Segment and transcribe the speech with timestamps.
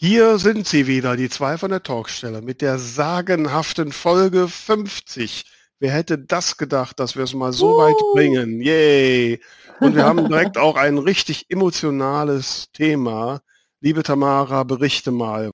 [0.00, 5.44] Hier sind sie wieder, die zwei von der Talkstelle, mit der sagenhaften Folge 50.
[5.80, 7.78] Wer hätte das gedacht, dass wir es mal so uh.
[7.78, 8.60] weit bringen?
[8.60, 9.40] Yay!
[9.80, 13.40] Und wir haben direkt auch ein richtig emotionales Thema.
[13.80, 15.50] Liebe Tamara, berichte mal.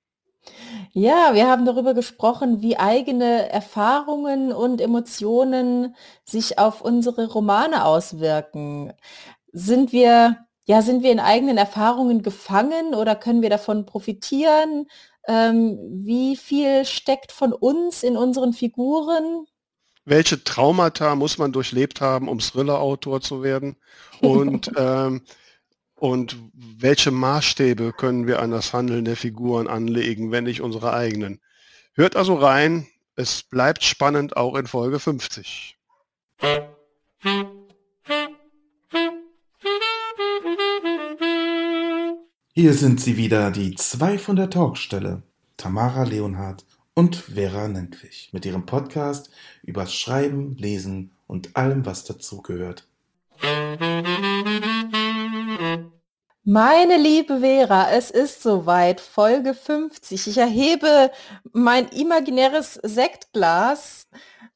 [0.93, 8.93] Ja, wir haben darüber gesprochen, wie eigene Erfahrungen und Emotionen sich auf unsere Romane auswirken.
[9.53, 10.37] Sind wir
[10.67, 14.87] ja, sind wir in eigenen Erfahrungen gefangen oder können wir davon profitieren?
[15.27, 19.47] Ähm, wie viel steckt von uns in unseren Figuren?
[20.05, 23.77] Welche Traumata muss man durchlebt haben, um Thriller-Autor zu werden?
[24.21, 25.23] Und, ähm,
[25.97, 31.41] und welche Maßstäbe können wir an das Handeln der Figuren anlegen, wenn nicht unsere eigenen?
[31.95, 32.87] Hört also rein,
[33.17, 35.77] es bleibt spannend auch in Folge 50.
[42.57, 45.25] Hier sind sie wieder, die zwei von der Talkstelle,
[45.57, 49.29] Tamara Leonhardt und Vera Nentwich, mit ihrem Podcast
[49.65, 52.87] über Schreiben, Lesen und allem, was dazugehört.
[56.45, 60.29] Meine liebe Vera, es ist soweit, Folge 50.
[60.29, 61.11] Ich erhebe
[61.53, 64.07] mein imaginäres Sektglas.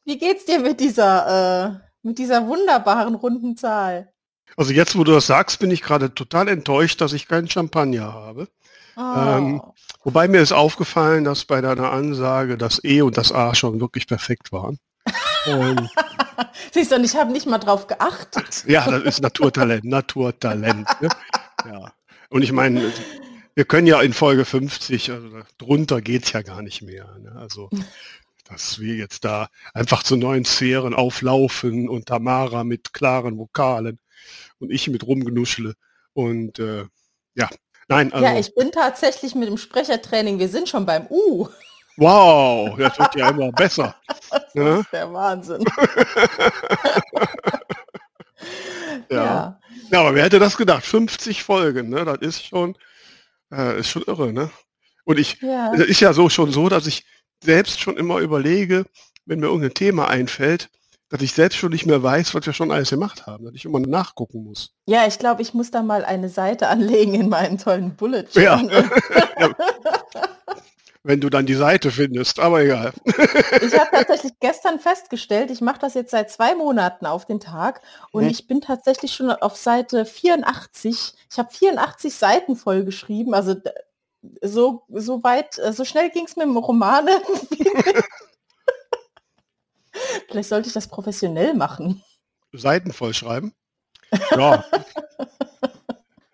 [0.05, 4.13] Wie geht's dir mit dieser, äh, mit dieser wunderbaren runden Zahl?
[4.57, 8.13] Also jetzt, wo du das sagst, bin ich gerade total enttäuscht, dass ich keinen Champagner
[8.13, 8.49] habe.
[8.97, 9.01] Oh.
[9.01, 9.63] Ähm,
[10.03, 14.07] wobei mir ist aufgefallen, dass bei deiner Ansage das E und das A schon wirklich
[14.07, 14.79] perfekt waren.
[15.47, 15.89] Ähm,
[16.73, 18.65] Siehst du, und ich habe nicht mal drauf geachtet.
[18.67, 20.89] ja, das ist Naturtalent, Naturtalent.
[21.01, 21.09] Ne?
[21.65, 21.93] Ja.
[22.31, 22.93] Und ich meine,
[23.55, 27.17] wir können ja in Folge 50, also drunter geht es ja gar nicht mehr.
[27.21, 27.33] Ne?
[27.37, 27.71] Also
[28.49, 33.99] dass wir jetzt da einfach zu neuen Sphären auflaufen und Tamara mit klaren Vokalen
[34.59, 35.75] und ich mit rumgenuschle.
[36.13, 36.85] Und äh,
[37.35, 37.49] ja,
[37.89, 38.13] nein.
[38.13, 41.49] Also, ja, ich bin tatsächlich mit dem Sprechertraining, wir sind schon beim U.
[41.97, 43.97] Wow, das wird ja immer besser.
[44.31, 44.81] das ja?
[44.81, 45.65] ist der Wahnsinn.
[49.11, 49.25] ja.
[49.25, 49.61] ja.
[49.91, 50.01] ja.
[50.01, 50.85] aber wer hätte das gedacht?
[50.85, 52.05] 50 Folgen, ne?
[52.05, 52.77] Das ist schon,
[53.53, 54.51] äh, ist schon irre, ne?
[55.05, 55.73] Und ich, ja.
[55.73, 57.05] ist ja so schon so, dass ich
[57.43, 58.85] selbst schon immer überlege,
[59.25, 60.71] wenn mir irgendein Thema einfällt,
[61.11, 63.65] dass ich selbst schon nicht mehr weiß, was wir schon alles gemacht haben, dass ich
[63.65, 64.75] immer nachgucken muss.
[64.87, 68.27] Ja, ich glaube, ich muss da mal eine Seite anlegen in meinen tollen Bullet.
[68.35, 68.61] Ja.
[69.39, 69.55] ja.
[71.05, 72.93] Wenn du dann die Seite findest, aber egal.
[73.07, 77.81] ich habe tatsächlich gestern festgestellt, ich mache das jetzt seit zwei Monaten auf den Tag
[78.13, 78.31] und hm.
[78.31, 81.15] ich bin tatsächlich schon auf Seite 84.
[81.31, 83.55] Ich habe 84 Seiten voll geschrieben, also
[84.43, 87.09] so, so weit, so schnell ging es mit dem Roman.
[90.29, 92.03] Vielleicht sollte ich das professionell machen.
[92.53, 93.53] Seiten vollschreiben?
[94.31, 94.65] Ja.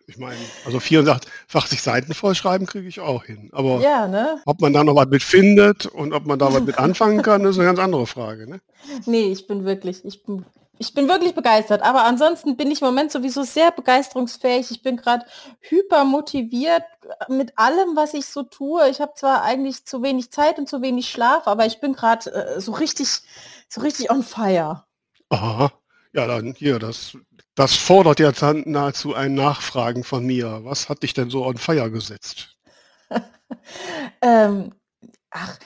[0.06, 3.50] ich meine, also 84 Seiten vollschreiben kriege ich auch hin.
[3.52, 4.40] Aber ja, ne?
[4.46, 7.44] ob man da noch was mit findet und ob man da was mit anfangen kann,
[7.44, 8.48] ist eine ganz andere Frage.
[8.48, 8.60] Ne?
[9.06, 10.44] Nee, ich bin wirklich, ich bin
[10.78, 11.82] ich bin wirklich begeistert.
[11.82, 14.70] Aber ansonsten bin ich im Moment sowieso sehr begeisterungsfähig.
[14.70, 15.24] Ich bin gerade
[15.60, 16.82] hyper motiviert
[17.28, 18.88] mit allem, was ich so tue.
[18.88, 22.30] Ich habe zwar eigentlich zu wenig Zeit und zu wenig Schlaf, aber ich bin gerade
[22.32, 23.08] äh, so richtig
[23.68, 24.84] so richtig on fire.
[25.30, 25.72] Aha.
[26.12, 27.16] Ja, dann hier, das,
[27.56, 30.60] das fordert jetzt nahezu ein Nachfragen von mir.
[30.62, 32.56] Was hat dich denn so on fire gesetzt?
[34.22, 34.72] ähm,
[35.30, 35.58] ach,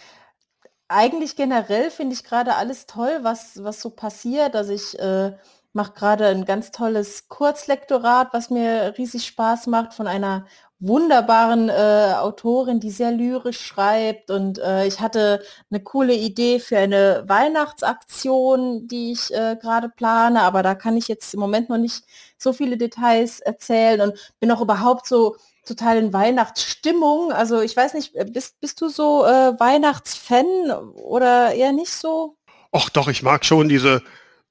[0.88, 4.56] eigentlich generell finde ich gerade alles toll, was, was so passiert.
[4.56, 5.37] Also ich äh,
[5.72, 10.47] mache gerade ein ganz tolles Kurzlektorat, was mir riesig Spaß macht von einer
[10.81, 14.31] wunderbaren äh, Autorin, die sehr lyrisch schreibt.
[14.31, 20.43] Und äh, ich hatte eine coole Idee für eine Weihnachtsaktion, die ich äh, gerade plane,
[20.43, 22.05] aber da kann ich jetzt im Moment noch nicht
[22.37, 27.33] so viele Details erzählen und bin auch überhaupt so total in Weihnachtsstimmung.
[27.33, 32.37] Also ich weiß nicht, bist, bist du so äh, Weihnachtsfan oder eher nicht so?
[32.72, 34.03] Ach doch, ich mag schon diese,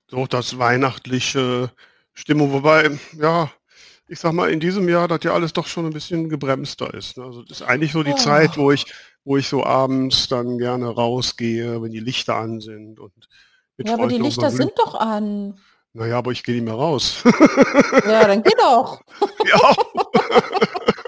[0.08, 1.72] so das weihnachtliche
[2.14, 3.52] Stimmung, wobei, ja,
[4.07, 7.18] ich sag mal, in diesem Jahr, dass ja alles doch schon ein bisschen gebremster ist.
[7.18, 7.25] Ne?
[7.25, 8.18] Also das ist eigentlich so die oh.
[8.18, 8.85] Zeit, wo ich,
[9.23, 13.11] wo ich so abends dann gerne rausgehe, wenn die Lichter an sind und
[13.78, 15.59] Ja, aber die Lichter sind doch an.
[15.93, 17.23] Naja, aber ich gehe nicht mehr raus.
[18.05, 19.02] Ja, dann geh doch.
[19.47, 19.76] Ja.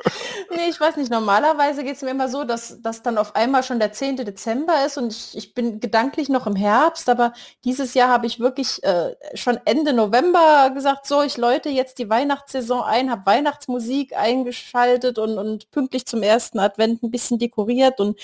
[0.51, 1.11] nee, ich weiß nicht.
[1.11, 4.17] Normalerweise geht es mir immer so, dass, dass dann auf einmal schon der 10.
[4.17, 7.33] Dezember ist und ich, ich bin gedanklich noch im Herbst, aber
[7.63, 12.09] dieses Jahr habe ich wirklich äh, schon Ende November gesagt, so, ich läute jetzt die
[12.09, 18.19] Weihnachtssaison ein, habe Weihnachtsmusik eingeschaltet und, und pünktlich zum ersten Advent ein bisschen dekoriert und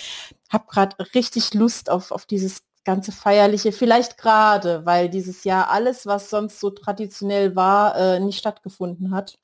[0.50, 6.06] habe gerade richtig Lust auf, auf dieses ganze Feierliche, vielleicht gerade, weil dieses Jahr alles,
[6.06, 9.38] was sonst so traditionell war, äh, nicht stattgefunden hat.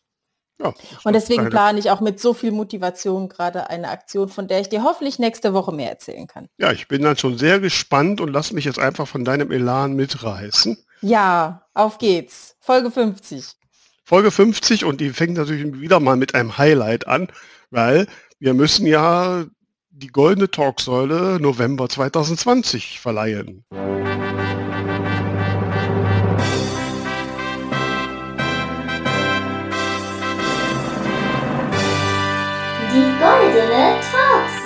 [0.64, 0.74] Ja,
[1.04, 4.70] Und deswegen plane ich auch mit so viel Motivation gerade eine Aktion, von der ich
[4.70, 6.48] dir hoffentlich nächste Woche mehr erzählen kann.
[6.58, 9.94] Ja, ich bin dann schon sehr gespannt und lass mich jetzt einfach von deinem Elan
[9.94, 10.78] mitreißen.
[11.02, 12.56] Ja, auf geht's.
[12.60, 13.46] Folge 50.
[14.04, 17.28] Folge 50 und die fängt natürlich wieder mal mit einem Highlight an,
[17.70, 18.08] weil
[18.40, 19.46] wir müssen ja
[19.90, 23.64] die goldene Talksäule November 2020 verleihen.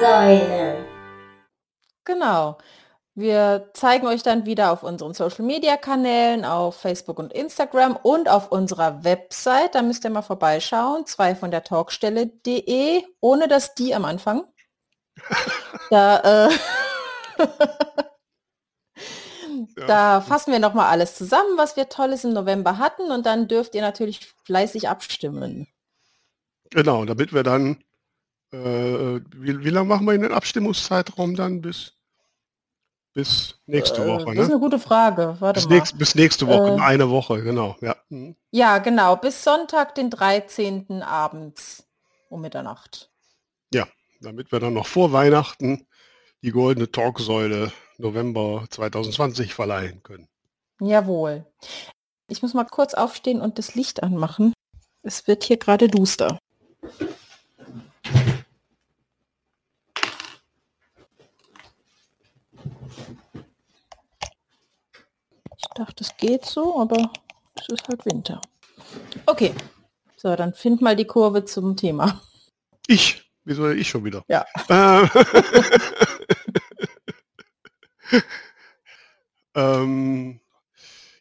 [0.06, 0.86] Talksäule.
[2.04, 2.58] Genau.
[3.16, 9.06] Wir zeigen euch dann wieder auf unseren Social-Media-Kanälen, auf Facebook und Instagram und auf unserer
[9.06, 9.74] Website.
[9.74, 14.44] Da müsst ihr mal vorbeischauen, zwei von der Talkstelle.de, ohne das die am Anfang.
[15.92, 17.48] Da, äh,
[19.88, 23.76] da fassen wir nochmal alles zusammen, was wir Tolles im November hatten und dann dürft
[23.76, 25.68] ihr natürlich fleißig abstimmen.
[26.72, 27.84] Genau, damit wir dann,
[28.52, 31.94] äh, wie, wie lange machen wir in den Abstimmungszeitraum dann bis,
[33.14, 34.54] bis nächste Äh, Woche, Das ist ne?
[34.56, 35.36] eine gute Frage.
[35.40, 37.76] Warte Bis, nächst, bis nächste Woche, Äh, eine Woche, genau.
[37.82, 37.96] Ja.
[38.10, 38.36] Mhm.
[38.52, 41.02] Ja, genau, bis Sonntag, den 13.
[41.02, 41.88] abends
[42.30, 43.12] um Mitternacht.
[43.74, 43.88] ja,
[44.22, 45.88] damit wir dann noch vor Weihnachten
[46.42, 50.28] die goldene Talksäule November 2020 verleihen können.
[50.82, 51.46] Jawohl.
[52.28, 54.54] Ich muss mal kurz aufstehen und das Licht anmachen.
[55.04, 56.38] Es wird hier gerade duster.
[65.76, 67.12] Dachte, es geht so, aber
[67.56, 68.42] es ist halt Winter.
[69.26, 69.54] Okay.
[70.18, 72.22] So, dann find mal die Kurve zum Thema.
[72.88, 74.24] Ich, wieso ich schon wieder?
[74.28, 74.46] Ja.
[74.70, 75.08] Äh,
[79.56, 80.40] ähm,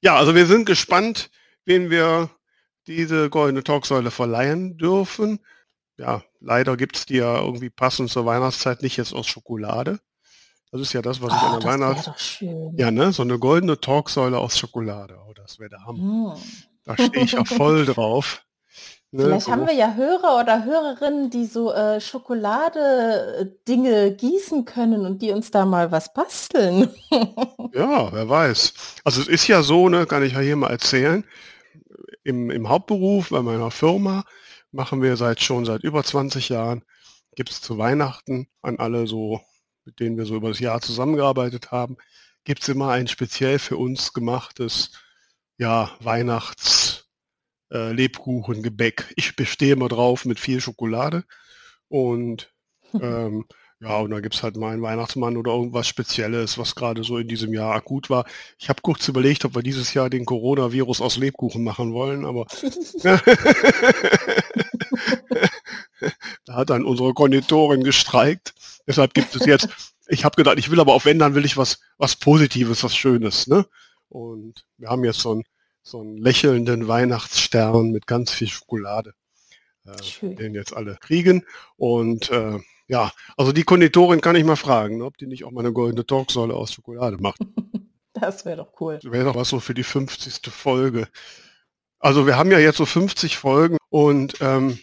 [0.01, 1.31] ja, also wir sind gespannt,
[1.65, 2.31] wen wir
[2.87, 5.41] diese goldene Talksäule verleihen dürfen.
[5.97, 10.01] Ja, leider gibt es die ja irgendwie passend zur Weihnachtszeit nicht jetzt aus Schokolade.
[10.75, 12.07] Das ist ja das, was ich Oh, an der das wäre Weihnacht...
[12.09, 12.75] doch schön.
[12.77, 13.13] Ja, ne?
[13.13, 15.17] So eine goldene Talksäule aus Schokolade.
[15.25, 16.35] Oh, das wäre der Hammer.
[16.35, 16.41] Hm.
[16.85, 18.43] Da stehe ich ja voll drauf.
[19.13, 19.53] Ne, Vielleicht so.
[19.53, 25.53] haben wir ja Hörer oder Hörerinnen, die so äh, Schokolade-Dinge gießen können und die uns
[25.53, 26.89] da mal was basteln.
[27.73, 28.75] Ja, wer weiß.
[29.05, 31.25] Also es ist ja so, ne, kann ich ja hier mal erzählen,
[32.25, 34.25] im, im Hauptberuf bei meiner Firma
[34.73, 36.83] machen wir seit schon seit über 20 Jahren,
[37.37, 39.41] gibt es zu Weihnachten an alle so,
[39.85, 41.97] mit denen wir so über das Jahr zusammengearbeitet haben,
[42.45, 44.93] gibt es immer ein speziell für uns gemachtes,
[45.59, 47.09] ja, Weihnachts
[47.73, 49.13] äh, Lebkuchen, Gebäck.
[49.17, 51.25] Ich bestehe immer drauf mit viel Schokolade
[51.89, 52.53] und
[53.01, 53.47] ähm,
[53.81, 57.19] ja, und da gibt es halt mal einen Weihnachtsmann oder irgendwas Spezielles, was gerade so
[57.19, 58.25] in diesem Jahr akut war.
[58.59, 62.47] Ich habe kurz überlegt, ob wir dieses Jahr den Coronavirus aus Lebkuchen machen wollen, aber
[66.45, 68.55] da hat dann unsere Konditorin gestreikt.
[68.87, 69.69] Deshalb gibt es jetzt,
[70.09, 72.95] ich habe gedacht, ich will aber auf wenn, dann will ich was, was Positives, was
[72.97, 73.47] Schönes.
[73.47, 73.67] Ne?
[74.09, 75.45] Und wir haben jetzt so einen,
[75.83, 79.15] so einen lächelnden Weihnachtsstern mit ganz viel Schokolade,
[79.87, 81.45] äh, den jetzt alle kriegen.
[81.77, 85.61] Und äh, ja, also die Konditorin kann ich mal fragen, ob die nicht auch mal
[85.61, 87.41] eine goldene Talksäule aus Schokolade macht.
[88.17, 89.01] Das wäre doch cool.
[89.03, 90.41] Das wäre doch was so für die 50.
[90.53, 91.09] Folge.
[91.99, 94.79] Also wir haben ja jetzt so 50 Folgen und ähm,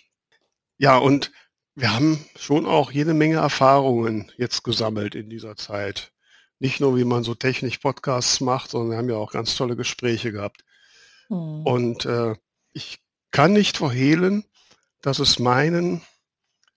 [0.77, 1.31] ja, und
[1.75, 6.12] wir haben schon auch jede Menge Erfahrungen jetzt gesammelt in dieser Zeit.
[6.60, 9.75] Nicht nur, wie man so technisch Podcasts macht, sondern wir haben ja auch ganz tolle
[9.75, 10.63] Gespräche gehabt.
[11.27, 11.65] Hm.
[11.65, 12.36] Und äh,
[12.74, 13.00] ich
[13.31, 14.46] kann nicht verhehlen,
[15.01, 16.01] dass es meinen,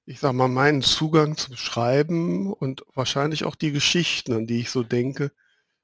[0.07, 4.71] ich sag mal, meinen Zugang zum Schreiben und wahrscheinlich auch die Geschichten, an die ich
[4.71, 5.33] so denke,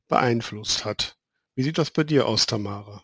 [0.09, 1.17] beeinflusst hat.
[1.55, 3.03] Wie sieht das bei dir aus, Tamara?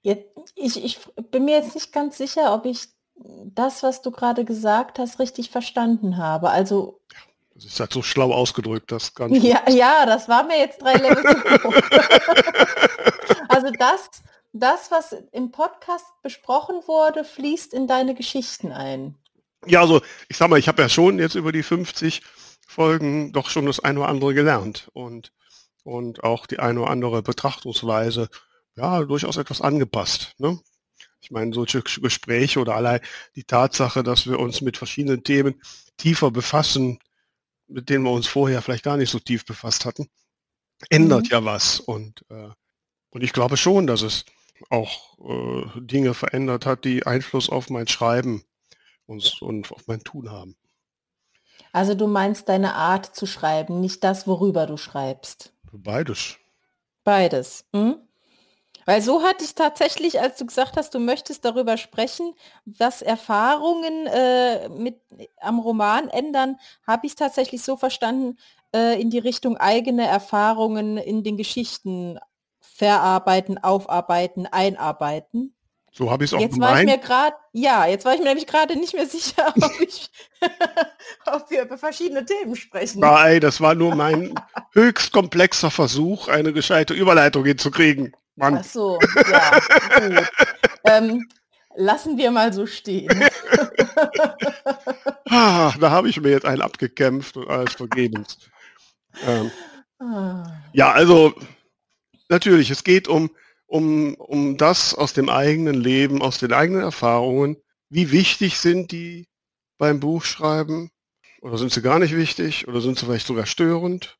[0.00, 0.98] Jetzt, ich, ich
[1.30, 5.50] bin mir jetzt nicht ganz sicher, ob ich das, was du gerade gesagt hast, richtig
[5.50, 6.50] verstanden habe.
[6.50, 7.00] Also
[7.54, 9.42] Das ist halt so schlau ausgedrückt, das ganz.
[9.42, 11.74] ja, ja, das war mir jetzt drei Level zu hoch.
[13.48, 14.10] Also das,
[14.52, 19.14] das, was im Podcast besprochen wurde, fließt in deine Geschichten ein.
[19.66, 22.22] Ja, also ich sag mal, ich habe ja schon jetzt über die 50
[22.66, 25.32] Folgen doch schon das eine oder andere gelernt und,
[25.84, 28.28] und auch die eine oder andere Betrachtungsweise,
[28.76, 30.34] ja, durchaus etwas angepasst.
[30.36, 30.58] Ne?
[31.20, 33.00] Ich meine, solche Gespräche oder allein
[33.34, 35.60] die Tatsache, dass wir uns mit verschiedenen Themen
[35.96, 36.98] tiefer befassen,
[37.68, 40.08] mit denen wir uns vorher vielleicht gar nicht so tief befasst hatten,
[40.90, 41.30] ändert Mhm.
[41.30, 41.80] ja was.
[41.80, 42.50] Und, äh,
[43.10, 44.24] und ich glaube schon, dass es
[44.70, 48.44] auch äh, Dinge verändert hat, die Einfluss auf mein Schreiben
[49.06, 50.56] und, und auf mein Tun haben.
[51.72, 55.52] Also du meinst deine Art zu schreiben, nicht das, worüber du schreibst.
[55.72, 56.38] Beides.
[57.04, 57.64] Beides.
[57.74, 57.96] Hm?
[58.86, 64.06] Weil so hatte ich tatsächlich, als du gesagt hast, du möchtest darüber sprechen, was Erfahrungen
[64.06, 65.00] äh, mit
[65.40, 68.38] am Roman ändern, habe ich tatsächlich so verstanden,
[68.72, 72.18] äh, in die Richtung eigene Erfahrungen in den Geschichten
[72.60, 75.52] verarbeiten, aufarbeiten, einarbeiten.
[75.90, 76.72] So habe ich es auch Jetzt gemeint.
[76.72, 79.80] war ich mir gerade, ja, jetzt war ich mir nämlich gerade nicht mehr sicher, ob,
[79.80, 80.10] ich,
[81.26, 83.00] ob wir über verschiedene Themen sprechen.
[83.00, 84.34] Nein, das war nur mein
[84.74, 88.14] höchst komplexer Versuch, eine gescheite Überleitung hinzukriegen.
[88.36, 88.58] Mann.
[88.58, 88.98] Ach so,
[89.30, 89.50] ja,
[89.98, 90.28] gut.
[90.84, 91.28] Ähm,
[91.74, 93.24] lassen wir mal so stehen.
[95.28, 98.38] Ah, da habe ich mir jetzt einen abgekämpft und alles vergebens.
[99.26, 99.50] Ähm,
[99.98, 100.62] Ah.
[100.74, 101.34] ja, also
[102.28, 103.30] natürlich, es geht um,
[103.66, 107.56] um, um das aus dem eigenen Leben, aus den eigenen Erfahrungen.
[107.88, 109.26] Wie wichtig sind die
[109.78, 110.90] beim Buchschreiben?
[111.40, 112.68] Oder sind sie gar nicht wichtig?
[112.68, 114.18] Oder sind sie vielleicht sogar störend?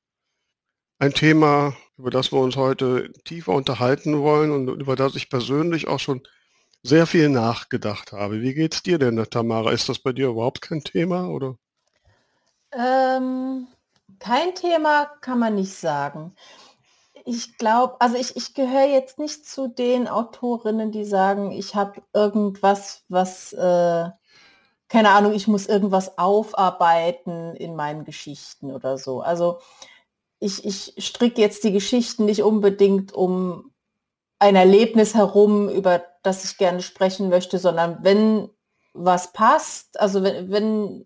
[0.99, 5.88] Ein Thema, über das wir uns heute tiefer unterhalten wollen und über das ich persönlich
[5.88, 6.22] auch schon
[6.82, 8.42] sehr viel nachgedacht habe.
[8.42, 9.72] Wie geht's dir denn, Tamara?
[9.72, 11.28] Ist das bei dir überhaupt kein Thema?
[11.28, 11.56] Oder?
[12.72, 13.66] Ähm,
[14.18, 16.34] kein Thema kann man nicht sagen.
[17.24, 22.02] Ich glaube, also ich, ich gehöre jetzt nicht zu den Autorinnen, die sagen, ich habe
[22.12, 24.10] irgendwas, was, äh,
[24.88, 29.22] keine Ahnung, ich muss irgendwas aufarbeiten in meinen Geschichten oder so.
[29.22, 29.58] Also
[30.46, 33.72] ich, ich stricke jetzt die Geschichten nicht unbedingt um
[34.38, 38.48] ein Erlebnis herum, über das ich gerne sprechen möchte, sondern wenn
[38.94, 41.04] was passt, also wenn, wenn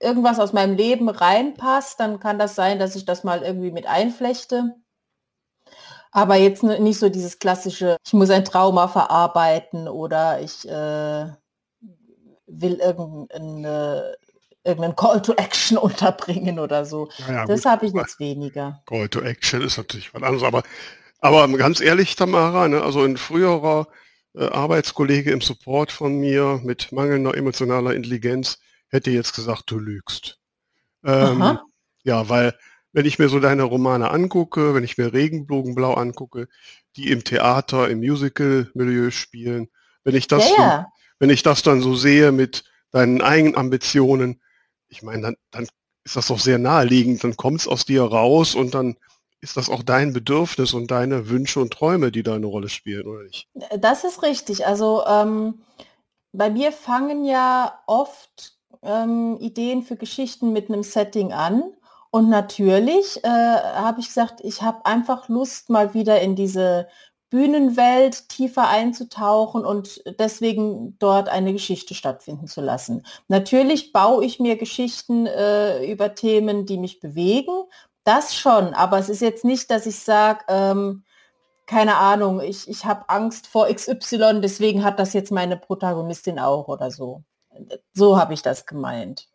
[0.00, 3.86] irgendwas aus meinem Leben reinpasst, dann kann das sein, dass ich das mal irgendwie mit
[3.86, 4.76] einflechte.
[6.12, 11.26] Aber jetzt nicht so dieses klassische, ich muss ein Trauma verarbeiten oder ich äh,
[12.46, 14.16] will irgendeine,
[14.66, 17.08] irgendeinen Call to Action unterbringen oder so.
[17.26, 18.82] Naja, das habe ich jetzt weniger.
[18.86, 20.62] Call to Action ist natürlich was anderes, aber,
[21.20, 23.88] aber ganz ehrlich, Tamara, ne, also ein früherer
[24.34, 28.58] äh, Arbeitskollege im Support von mir mit mangelnder emotionaler Intelligenz
[28.88, 30.38] hätte jetzt gesagt, du lügst.
[31.04, 31.58] Ähm,
[32.02, 32.54] ja, weil
[32.92, 36.48] wenn ich mir so deine Romane angucke, wenn ich mir Regenbogenblau angucke,
[36.96, 39.68] die im Theater, im Musical-Milieu spielen,
[40.02, 40.86] wenn ich das Ja, so, ja.
[41.18, 44.40] wenn ich das dann so sehe mit deinen eigenen Ambitionen,
[44.88, 45.66] ich meine, dann, dann
[46.04, 48.96] ist das doch sehr naheliegend, dann kommt es aus dir raus und dann
[49.40, 53.06] ist das auch dein Bedürfnis und deine Wünsche und Träume, die da eine Rolle spielen,
[53.06, 53.48] oder nicht?
[53.78, 54.66] Das ist richtig.
[54.66, 55.62] Also ähm,
[56.32, 61.62] bei mir fangen ja oft ähm, Ideen für Geschichten mit einem Setting an.
[62.10, 66.88] Und natürlich äh, habe ich gesagt, ich habe einfach Lust, mal wieder in diese
[67.30, 73.04] Bühnenwelt tiefer einzutauchen und deswegen dort eine Geschichte stattfinden zu lassen.
[73.28, 77.64] Natürlich baue ich mir Geschichten äh, über Themen, die mich bewegen.
[78.04, 81.02] Das schon, aber es ist jetzt nicht, dass ich sage, ähm,
[81.66, 86.68] keine Ahnung, ich, ich habe Angst vor XY, deswegen hat das jetzt meine Protagonistin auch
[86.68, 87.22] oder so.
[87.92, 89.28] So habe ich das gemeint.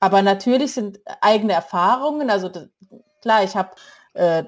[0.00, 2.50] Aber natürlich sind eigene Erfahrungen, also
[3.22, 3.70] klar, ich habe
[4.12, 4.44] äh,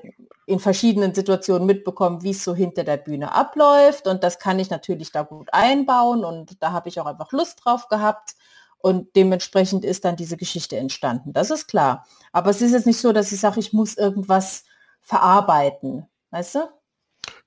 [0.46, 4.70] in verschiedenen Situationen mitbekommen, wie es so hinter der Bühne abläuft und das kann ich
[4.70, 8.36] natürlich da gut einbauen und da habe ich auch einfach Lust drauf gehabt
[8.78, 11.32] und dementsprechend ist dann diese Geschichte entstanden.
[11.32, 12.06] Das ist klar.
[12.30, 14.64] Aber es ist jetzt nicht so, dass ich sage, ich muss irgendwas
[15.02, 16.06] verarbeiten.
[16.30, 16.68] Weißt du?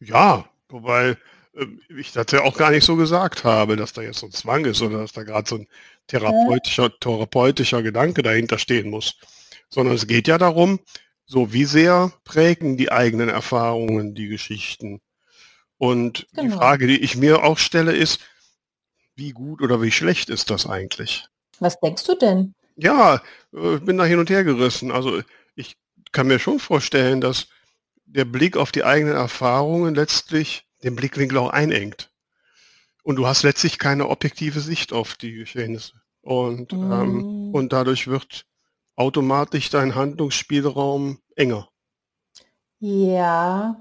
[0.01, 1.15] Ja, wobei
[1.55, 1.65] äh,
[1.97, 4.65] ich das ja auch gar nicht so gesagt habe, dass da jetzt so ein Zwang
[4.65, 5.67] ist oder dass da gerade so ein
[6.07, 9.15] therapeutischer, therapeutischer Gedanke dahinter stehen muss.
[9.69, 10.79] Sondern es geht ja darum,
[11.29, 14.99] so wie sehr prägen die eigenen Erfahrungen die Geschichten.
[15.77, 16.57] Und die Genau.
[16.57, 18.19] Frage, die ich mir auch stelle, ist,
[19.15, 21.27] wie gut oder wie schlecht ist das eigentlich?
[21.59, 22.55] Was denkst du denn?
[22.77, 23.21] Ja,
[23.53, 24.91] äh, ich bin da hin und her gerissen.
[24.91, 25.21] Also
[25.55, 25.77] ich
[26.11, 27.47] kann mir schon vorstellen, dass
[28.05, 32.09] der Blick auf die eigenen Erfahrungen letztlich den Blickwinkel auch einengt.
[33.03, 35.93] Und du hast letztlich keine objektive Sicht auf die Geschehnisse.
[36.21, 37.53] Und, ähm, Mm.
[37.55, 38.45] und dadurch wird
[38.99, 41.69] automatisch dein Handlungsspielraum enger.
[42.79, 43.79] Ja.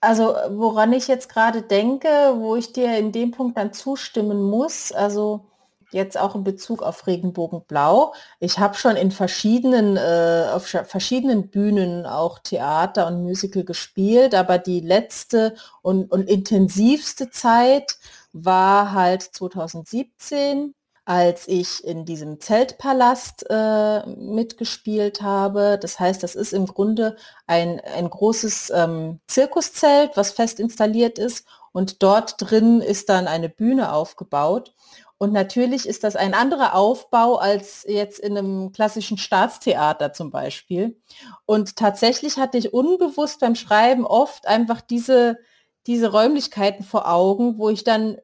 [0.00, 4.92] Also woran ich jetzt gerade denke, wo ich dir in dem Punkt dann zustimmen muss,
[4.92, 5.46] also
[5.90, 8.14] jetzt auch in Bezug auf Regenbogenblau.
[8.40, 14.58] Ich habe schon in verschiedenen, äh, auf verschiedenen Bühnen auch Theater und Musical gespielt, aber
[14.58, 17.98] die letzte und, und intensivste Zeit
[18.32, 20.74] war halt 2017
[21.08, 25.78] als ich in diesem Zeltpalast äh, mitgespielt habe.
[25.80, 31.46] Das heißt, das ist im Grunde ein, ein großes ähm, Zirkuszelt, was fest installiert ist.
[31.72, 34.74] Und dort drin ist dann eine Bühne aufgebaut.
[35.16, 41.00] Und natürlich ist das ein anderer Aufbau als jetzt in einem klassischen Staatstheater zum Beispiel.
[41.46, 45.38] Und tatsächlich hatte ich unbewusst beim Schreiben oft einfach diese,
[45.86, 48.18] diese Räumlichkeiten vor Augen, wo ich dann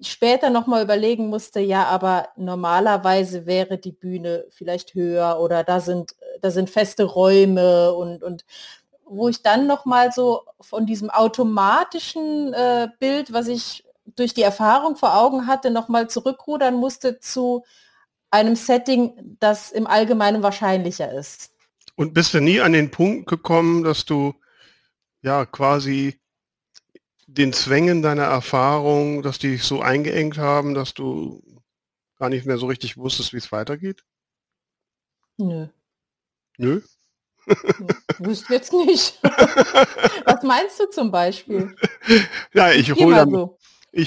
[0.00, 6.14] später nochmal überlegen musste, ja, aber normalerweise wäre die Bühne vielleicht höher oder da sind,
[6.40, 8.44] da sind feste Räume und, und
[9.04, 14.96] wo ich dann nochmal so von diesem automatischen äh, Bild, was ich durch die Erfahrung
[14.96, 17.64] vor Augen hatte, nochmal zurückrudern musste zu
[18.30, 21.52] einem Setting, das im Allgemeinen wahrscheinlicher ist.
[21.94, 24.34] Und bist du nie an den Punkt gekommen, dass du
[25.22, 26.20] ja quasi
[27.36, 31.42] den Zwängen deiner Erfahrung, dass die dich so eingeengt haben, dass du
[32.18, 34.04] gar nicht mehr so richtig wusstest, wie es weitergeht?
[35.36, 35.68] Nö.
[36.56, 36.80] Nö?
[38.18, 39.18] Wüsste jetzt nicht.
[39.22, 41.76] Was meinst du zum Beispiel?
[42.52, 43.58] Ja, ich hole da, so.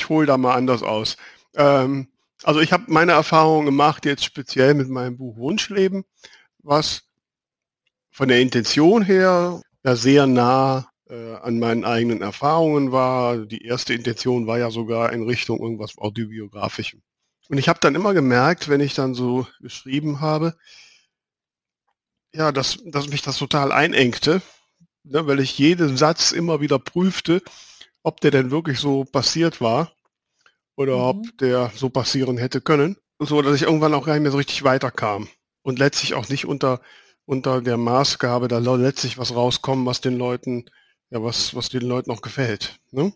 [0.10, 1.16] hol da mal anders aus.
[1.56, 2.08] Ähm,
[2.44, 6.06] also ich habe meine Erfahrungen gemacht, jetzt speziell mit meinem Buch Wunschleben,
[6.60, 7.04] was
[8.12, 13.38] von der Intention her ja sehr nah äh, an meinen eigenen Erfahrungen war.
[13.38, 17.02] Die erste Intention war ja sogar in Richtung irgendwas autobiografischem.
[17.50, 20.56] Und ich habe dann immer gemerkt, wenn ich dann so geschrieben habe,
[22.34, 24.42] ja, dass, dass mich das total einengte,
[25.04, 27.42] ne, weil ich jeden Satz immer wieder prüfte,
[28.04, 29.92] ob der denn wirklich so passiert war
[30.76, 31.02] oder mhm.
[31.02, 32.98] ob der so passieren hätte können.
[33.18, 35.28] So, dass ich irgendwann auch gar nicht mehr so richtig weiterkam.
[35.64, 36.82] Und letztlich auch nicht unter,
[37.26, 40.66] unter der Maßgabe, da letztlich was rauskommen, was den Leuten
[41.12, 42.80] ja, was, was den Leuten auch gefällt.
[42.92, 43.14] Ne?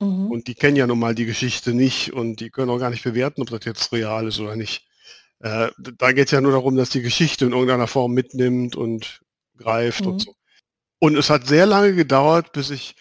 [0.00, 0.30] Mhm.
[0.30, 3.04] Und die kennen ja nun mal die Geschichte nicht und die können auch gar nicht
[3.04, 4.86] bewerten, ob das jetzt real ist oder nicht.
[5.40, 9.20] Äh, da geht es ja nur darum, dass die Geschichte in irgendeiner Form mitnimmt und
[9.56, 10.12] greift mhm.
[10.12, 10.34] und so.
[10.98, 12.94] Und es hat sehr lange gedauert, bis ich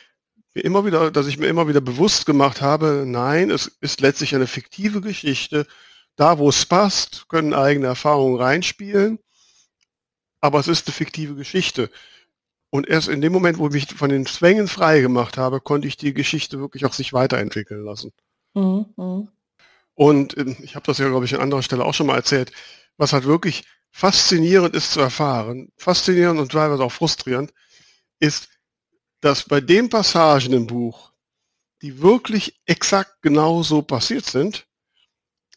[0.53, 4.35] mir immer wieder, dass ich mir immer wieder bewusst gemacht habe, nein, es ist letztlich
[4.35, 5.67] eine fiktive Geschichte.
[6.15, 9.19] Da, wo es passt, können eigene Erfahrungen reinspielen,
[10.41, 11.89] aber es ist eine fiktive Geschichte.
[12.71, 15.87] Und erst in dem Moment, wo ich mich von den Zwängen frei gemacht habe, konnte
[15.87, 18.11] ich die Geschichte wirklich auch sich weiterentwickeln lassen.
[18.53, 18.85] Mhm.
[18.95, 19.27] mhm.
[19.95, 22.53] Und ähm, ich habe das ja, glaube ich, an anderer Stelle auch schon mal erzählt,
[22.95, 27.53] was halt wirklich faszinierend ist zu erfahren, faszinierend und teilweise auch frustrierend,
[28.19, 28.47] ist,
[29.19, 31.11] dass bei den Passagen im Buch,
[31.81, 34.67] die wirklich exakt genau so passiert sind,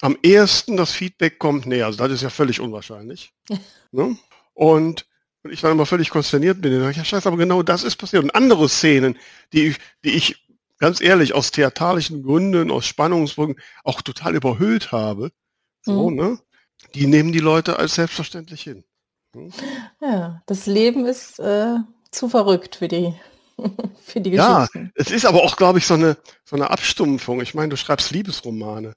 [0.01, 3.33] am ersten das Feedback kommt, nee, also das ist ja völlig unwahrscheinlich.
[3.93, 4.19] ne?
[4.55, 5.07] Und
[5.43, 6.89] und ich dann immer völlig konsterniert bin.
[6.91, 8.23] Ich, ja, scheiße, aber genau das ist passiert.
[8.23, 9.19] Und andere Szenen,
[9.53, 10.45] die ich, die ich
[10.79, 15.31] ganz ehrlich aus theatralischen Gründen, aus Spannungsbrücken auch total überhüllt habe,
[15.83, 16.17] so, mhm.
[16.17, 16.39] ne?
[16.95, 18.85] Die nehmen die Leute als selbstverständlich hin.
[19.35, 19.53] Hm?
[20.01, 21.77] Ja, das Leben ist äh,
[22.11, 23.15] zu verrückt für die,
[24.05, 24.85] für die Geschichten.
[24.85, 27.41] Ja, es ist aber auch, glaube ich, so eine, so eine Abstumpfung.
[27.41, 28.95] Ich meine, du schreibst Liebesromane.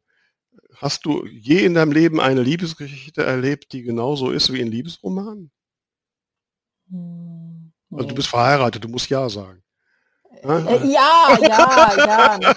[0.75, 5.51] Hast du je in deinem Leben eine Liebesgeschichte erlebt, die genauso ist wie in Liebesromanen?
[6.89, 7.97] Hm, nee.
[7.97, 9.61] Also du bist verheiratet, du musst ja sagen.
[10.43, 12.39] Äh, ja, ja, ja.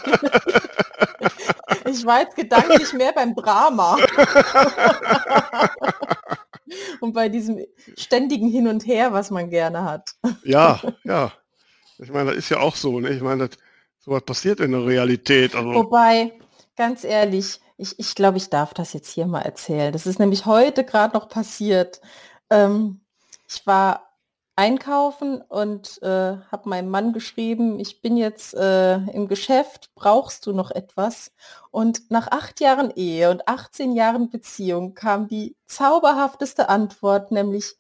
[1.87, 3.97] ich war jetzt gedanklich mehr beim Drama.
[7.01, 7.65] und bei diesem
[7.97, 10.11] ständigen Hin und Her, was man gerne hat.
[10.45, 11.33] ja, ja.
[11.99, 13.01] Ich meine, das ist ja auch so.
[13.01, 13.11] Ne?
[13.11, 13.59] Ich meine, das,
[13.99, 15.55] sowas passiert in der Realität.
[15.55, 15.75] Also.
[15.75, 16.33] Wobei,
[16.77, 19.93] ganz ehrlich, ich, ich glaube, ich darf das jetzt hier mal erzählen.
[19.93, 22.01] Das ist nämlich heute gerade noch passiert.
[22.51, 23.01] Ähm,
[23.49, 24.08] ich war
[24.59, 30.53] einkaufen und äh, habe meinem Mann geschrieben, ich bin jetzt äh, im Geschäft, brauchst du
[30.53, 31.33] noch etwas?
[31.71, 37.77] Und nach acht Jahren Ehe und 18 Jahren Beziehung kam die zauberhafteste Antwort, nämlich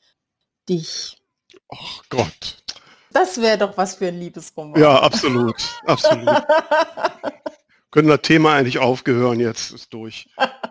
[0.68, 1.20] dich.
[1.68, 2.62] Ach Gott.
[3.10, 4.80] Das wäre doch was für ein Liebesroman.
[4.80, 6.28] Ja, absolut, absolut.
[7.90, 10.28] Können das Thema eigentlich aufgehören, jetzt ist durch.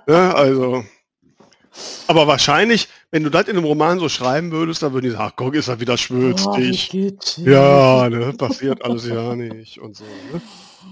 [0.07, 0.85] Ja, also.
[2.07, 5.29] Aber wahrscheinlich, wenn du das in einem Roman so schreiben würdest, dann würden die sagen,
[5.31, 6.91] ach guck, ist er wieder schwülstig.
[6.93, 10.05] Oh, ja, ne, passiert alles ja nicht und so.
[10.31, 10.41] Ne?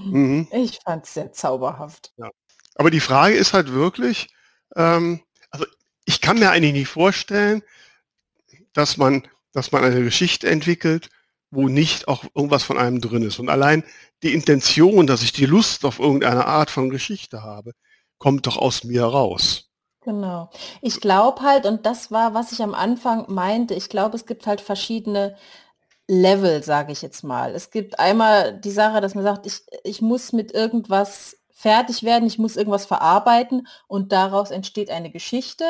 [0.04, 0.48] Mhm.
[0.52, 2.14] Ich fand es sehr zauberhaft.
[2.18, 2.30] Ja.
[2.76, 4.28] Aber die Frage ist halt wirklich,
[4.76, 5.66] ähm, also
[6.06, 7.64] ich kann mir eigentlich nicht vorstellen,
[8.74, 11.10] dass man, dass man eine Geschichte entwickelt,
[11.50, 13.40] wo nicht auch irgendwas von einem drin ist.
[13.40, 13.84] Und allein
[14.24, 17.72] die Intention, dass ich die Lust auf irgendeine Art von Geschichte habe,
[18.18, 19.65] kommt doch aus mir raus.
[20.06, 20.52] Genau.
[20.82, 24.46] Ich glaube halt, und das war, was ich am Anfang meinte, ich glaube, es gibt
[24.46, 25.36] halt verschiedene
[26.08, 27.56] Level, sage ich jetzt mal.
[27.56, 32.28] Es gibt einmal die Sache, dass man sagt, ich, ich muss mit irgendwas fertig werden,
[32.28, 35.66] ich muss irgendwas verarbeiten und daraus entsteht eine Geschichte.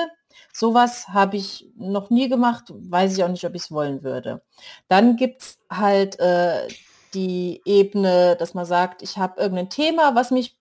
[0.54, 4.44] Sowas habe ich noch nie gemacht, weiß ich auch nicht, ob ich es wollen würde.
[4.90, 6.68] Dann gibt es halt äh,
[7.14, 10.58] die Ebene, dass man sagt, ich habe irgendein Thema, was mich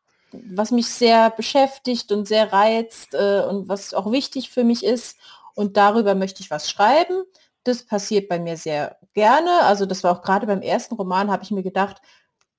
[0.51, 5.19] was mich sehr beschäftigt und sehr reizt äh, und was auch wichtig für mich ist.
[5.55, 7.25] Und darüber möchte ich was schreiben.
[7.65, 9.63] Das passiert bei mir sehr gerne.
[9.63, 12.03] Also das war auch gerade beim ersten Roman, habe ich mir gedacht,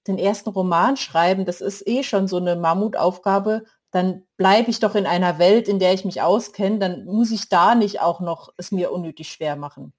[0.08, 4.96] den ersten Roman schreiben, das ist eh schon so eine Mammutaufgabe, dann bleibe ich doch
[4.96, 8.50] in einer Welt, in der ich mich auskenne, dann muss ich da nicht auch noch
[8.58, 9.94] es mir unnötig schwer machen.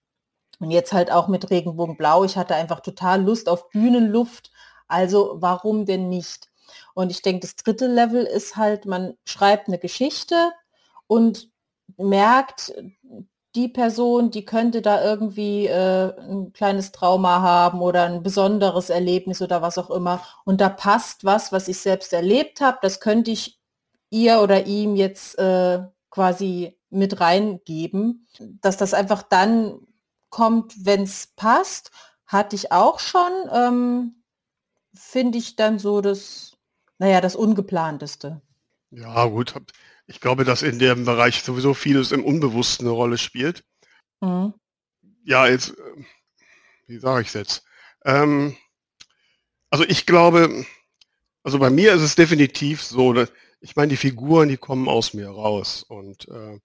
[0.59, 4.51] Und jetzt halt auch mit Regenbogenblau, ich hatte einfach total Lust auf Bühnenluft,
[4.89, 6.49] also warum denn nicht?
[6.97, 10.53] Und ich denke, das dritte Level ist halt, man schreibt eine Geschichte
[11.07, 11.51] und
[11.99, 12.73] merkt,
[13.55, 19.43] die Person, die könnte da irgendwie äh, ein kleines Trauma haben oder ein besonderes Erlebnis
[19.43, 20.23] oder was auch immer.
[20.47, 22.79] Und da passt was, was ich selbst erlebt habe.
[22.81, 23.61] Das könnte ich
[24.09, 28.27] ihr oder ihm jetzt äh, quasi mit reingeben,
[28.63, 29.81] dass das einfach dann
[30.31, 31.91] kommt, wenn es passt.
[32.27, 33.33] Hatte ich auch schon.
[33.53, 34.23] Ähm,
[34.95, 36.56] Finde ich dann so das,
[36.99, 38.41] naja, das Ungeplanteste.
[38.91, 39.55] Ja, gut.
[40.07, 43.65] Ich glaube, dass in dem Bereich sowieso vieles im Unbewussten eine Rolle spielt.
[44.21, 44.55] Mhm.
[45.25, 46.05] Ja, jetzt, äh,
[46.87, 47.65] wie sage ich es jetzt?
[48.05, 48.57] Ähm,
[49.71, 50.65] also ich glaube,
[51.43, 55.15] also bei mir ist es definitiv so, dass, ich meine, die Figuren, die kommen aus
[55.15, 56.61] mir raus und, äh,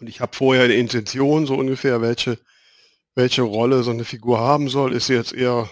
[0.00, 2.38] und ich habe vorher eine Intention, so ungefähr, welche,
[3.14, 4.92] welche Rolle so eine Figur haben soll.
[4.92, 5.68] Ist sie jetzt eher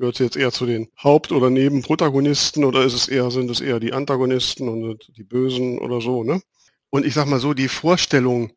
[0.00, 3.60] Gehört sie jetzt eher zu den Haupt- oder Nebenprotagonisten oder ist es eher, sind es
[3.60, 6.40] eher die Antagonisten und die Bösen oder so, ne?
[6.88, 8.50] Und ich sag mal so, die Vorstellung,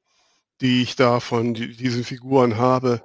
[0.62, 3.03] die ich da von die, diesen Figuren habe,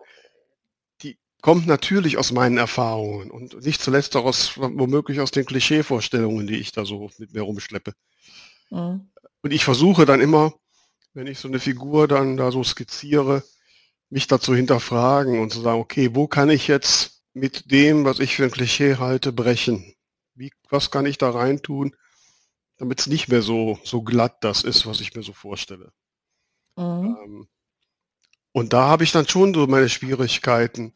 [1.03, 6.47] die kommt natürlich aus meinen Erfahrungen und nicht zuletzt auch aus, womöglich aus den Klischeevorstellungen,
[6.47, 7.93] die ich da so mit mir rumschleppe.
[8.71, 9.11] Mhm.
[9.43, 10.55] Und ich versuche dann immer,
[11.13, 13.43] wenn ich so eine Figur dann da so skizziere,
[14.11, 18.37] mich dazu hinterfragen und zu sagen, okay, wo kann ich jetzt mit dem, was ich
[18.37, 19.95] für ein Klischee halte, brechen?
[20.35, 21.95] Wie, was kann ich da reintun,
[22.77, 25.93] damit es nicht mehr so, so glatt das ist, was ich mir so vorstelle?
[26.77, 27.17] Mhm.
[27.25, 27.49] Ähm,
[28.53, 30.95] und da habe ich dann schon so meine Schwierigkeiten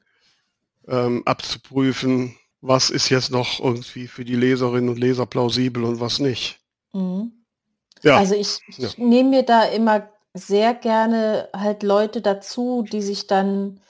[0.88, 6.18] ähm, abzuprüfen, was ist jetzt noch irgendwie für die Leserinnen und Leser plausibel und was
[6.18, 6.61] nicht.
[6.92, 7.33] Mhm.
[8.02, 8.16] Ja.
[8.16, 8.88] Also ich, ich ja.
[8.96, 13.81] nehme mir da immer sehr gerne halt Leute dazu, die sich dann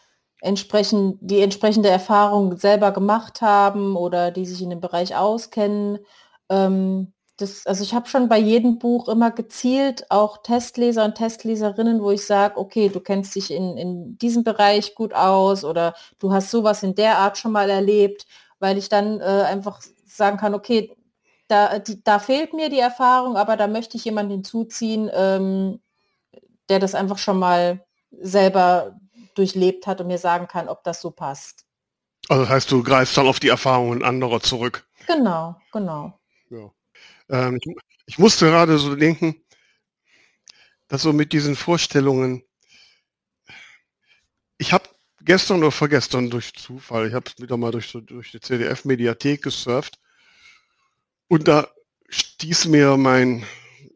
[0.42, 6.00] entsprechend, die entsprechende Erfahrung selber gemacht haben oder die sich in dem Bereich auskennen.
[6.50, 12.02] Ähm, das, also ich habe schon bei jedem Buch immer gezielt auch Testleser und Testleserinnen,
[12.02, 16.33] wo ich sage, okay, du kennst dich in, in diesem Bereich gut aus oder du
[16.33, 18.26] hast sowas in der Art schon mal erlebt,
[18.59, 20.94] weil ich dann äh, einfach sagen kann, okay,
[21.48, 25.81] da, die, da fehlt mir die Erfahrung, aber da möchte ich jemanden hinzuziehen, ähm,
[26.68, 28.98] der das einfach schon mal selber
[29.35, 31.64] durchlebt hat und mir sagen kann, ob das so passt.
[32.29, 34.87] Also das heißt, du greifst dann auf die Erfahrungen anderer zurück.
[35.07, 36.18] Genau, genau.
[36.51, 36.71] Ja.
[37.29, 37.75] Ähm, ich,
[38.07, 39.42] ich, musste gerade so denken,
[40.88, 42.45] dass so mit diesen Vorstellungen,
[44.59, 44.88] ich habe
[45.21, 49.99] gestern oder vorgestern durch Zufall, ich habe wieder mal durch, durch die CDF-Mediathek gesurft
[51.29, 51.68] und da
[52.09, 53.45] stieß mir mein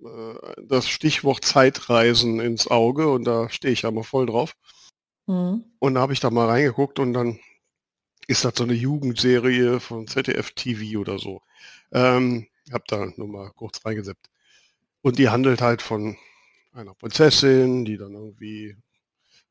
[0.04, 4.54] äh, das Stichwort Zeitreisen ins Auge und da stehe ich ja mal voll drauf.
[5.26, 5.64] Mhm.
[5.78, 7.38] Und da habe ich da mal reingeguckt und dann
[8.26, 11.42] ist das so eine Jugendserie von ZDF TV oder so.
[11.92, 14.28] Ähm, habe da nur mal kurz reingesetzt.
[15.02, 16.16] Und die handelt halt von
[16.72, 18.76] einer Prinzessin, die dann irgendwie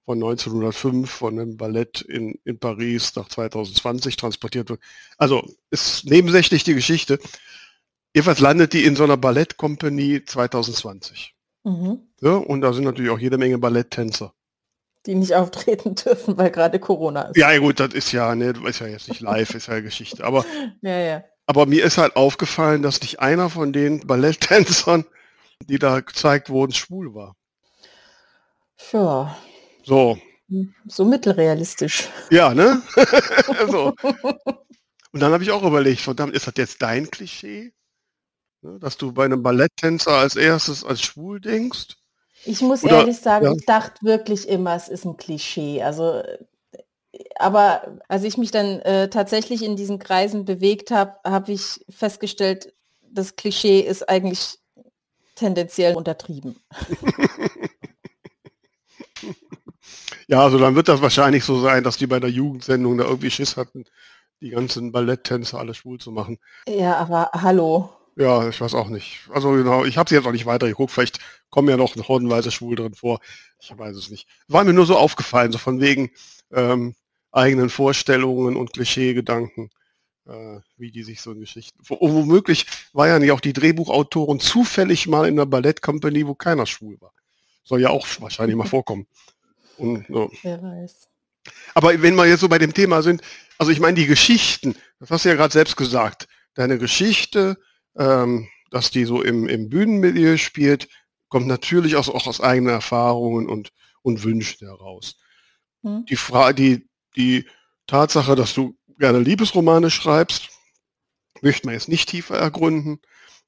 [0.03, 4.81] von 1905 von einem Ballett in, in Paris nach 2020 transportiert wird.
[5.17, 7.19] Also ist nebensächlich die Geschichte.
[8.13, 11.33] Jedenfalls landet die in so einer Ballettkompanie 2020.
[11.63, 11.99] Mhm.
[12.21, 14.33] Ja, und da sind natürlich auch jede Menge Balletttänzer
[15.05, 17.37] die nicht auftreten dürfen, weil gerade Corona ist.
[17.37, 20.23] Ja, gut, das ist ja, ne, ist ja jetzt nicht live, ist ja Geschichte.
[20.23, 20.45] Aber,
[20.81, 21.23] ja, ja.
[21.45, 25.05] aber mir ist halt aufgefallen, dass nicht einer von den Balletttänzern,
[25.61, 27.35] die da gezeigt wurden, schwul war.
[28.91, 29.35] Ja.
[29.83, 30.17] So.
[30.87, 32.07] So mittelrealistisch.
[32.29, 32.81] Ja, ne?
[33.67, 33.93] so.
[35.11, 37.73] Und dann habe ich auch überlegt, verdammt, ist das jetzt dein Klischee?
[38.61, 41.95] Ne, dass du bei einem Balletttänzer als erstes als schwul denkst?
[42.45, 43.53] Ich muss Oder, ehrlich sagen, ja.
[43.53, 45.81] ich dachte wirklich immer, es ist ein Klischee.
[45.81, 46.21] Also,
[47.37, 52.73] aber als ich mich dann äh, tatsächlich in diesen Kreisen bewegt habe, habe ich festgestellt,
[53.01, 54.59] das Klischee ist eigentlich
[55.35, 56.57] tendenziell untertrieben.
[60.27, 63.31] ja, also dann wird das wahrscheinlich so sein, dass die bei der Jugendsendung da irgendwie
[63.31, 63.85] Schiss hatten,
[64.41, 66.39] die ganzen Balletttänzer alle schwul zu machen.
[66.67, 67.89] Ja, aber hallo.
[68.15, 69.27] Ja, ich weiß auch nicht.
[69.33, 70.91] Also genau, ich habe sie jetzt auch nicht weiter geguckt.
[70.91, 73.19] Vielleicht kommen ja noch hordenweise schwul drin vor.
[73.59, 74.27] Ich weiß es nicht.
[74.47, 76.11] War mir nur so aufgefallen, so von wegen
[76.51, 76.95] ähm,
[77.31, 79.69] eigenen Vorstellungen und Klischeegedanken,
[80.27, 81.77] äh, wie die sich so in Geschichten.
[81.87, 86.99] Womöglich war ja nicht auch die Drehbuchautoren zufällig mal in einer Ballettcompany, wo keiner schwul
[87.01, 87.11] war.
[87.63, 89.07] Soll ja auch wahrscheinlich mal vorkommen.
[89.77, 90.27] Und, ja.
[90.41, 91.09] Wer weiß.
[91.73, 93.21] Aber wenn wir jetzt so bei dem Thema sind,
[93.57, 97.57] also ich meine die Geschichten, das hast du ja gerade selbst gesagt, deine Geschichte,
[97.97, 100.87] ähm, dass die so im, im Bühnenmilieu spielt,
[101.29, 105.17] kommt natürlich auch, auch aus eigenen Erfahrungen und, und Wünschen heraus.
[105.83, 106.05] Hm.
[106.05, 107.45] Die, Fra die, die
[107.87, 110.49] Tatsache, dass du gerne Liebesromane schreibst,
[111.41, 112.99] möchte man jetzt nicht tiefer ergründen,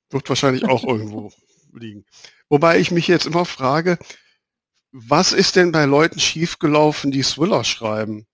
[0.10, 1.32] wird wahrscheinlich auch irgendwo
[1.74, 2.06] liegen.
[2.50, 3.98] Wobei ich mich jetzt immer frage,
[4.92, 8.26] was ist denn bei Leuten schiefgelaufen, die Thriller schreiben?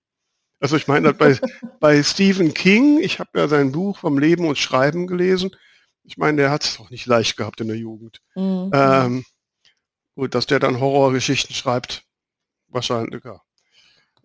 [0.60, 1.38] Also ich meine, bei,
[1.80, 5.56] bei Stephen King, ich habe ja sein Buch vom Leben und Schreiben gelesen.
[6.04, 8.22] Ich meine, der hat es auch nicht leicht gehabt in der Jugend.
[8.36, 8.72] Mhm.
[8.74, 9.26] Ähm,
[10.16, 12.04] gut, dass der dann Horrorgeschichten schreibt,
[12.68, 13.42] wahrscheinlich, ja.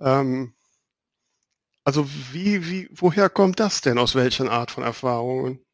[0.01, 0.55] Ähm,
[1.85, 3.99] also wie, wie, woher kommt das denn?
[3.99, 5.65] Aus welchen Art von Erfahrungen?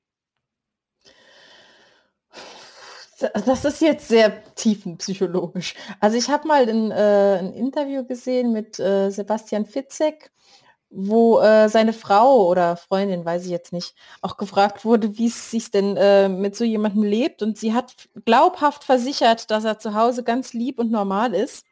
[3.47, 5.75] Das ist jetzt sehr tiefenpsychologisch.
[6.01, 10.31] Also ich habe mal ein, äh, ein, Interview gesehen mit äh, Sebastian Fitzek,
[10.97, 15.51] wo äh, seine Frau oder Freundin, weiß ich jetzt nicht, auch gefragt wurde, wie es
[15.51, 17.43] sich denn äh, mit so jemandem lebt.
[17.43, 21.65] Und sie hat glaubhaft versichert, dass er zu Hause ganz lieb und normal ist.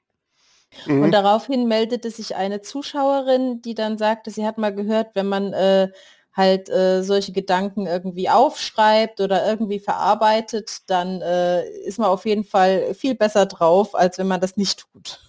[0.87, 1.03] Mhm.
[1.03, 5.53] Und daraufhin meldete sich eine Zuschauerin, die dann sagte, sie hat mal gehört, wenn man
[5.53, 5.89] äh,
[6.33, 12.45] halt äh, solche Gedanken irgendwie aufschreibt oder irgendwie verarbeitet, dann äh, ist man auf jeden
[12.45, 15.21] Fall viel besser drauf, als wenn man das nicht tut.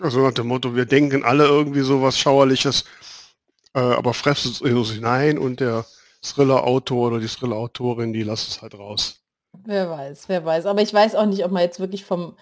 [0.00, 2.84] Also nach dem Motto, wir denken alle irgendwie so was Schauerliches,
[3.74, 5.86] äh, aber fressen es in uns hinein und der
[6.22, 9.20] Thriller-Autor oder die Thriller-Autorin, die lassen es halt raus.
[9.64, 10.66] Wer weiß, wer weiß.
[10.66, 12.36] Aber ich weiß auch nicht, ob man jetzt wirklich vom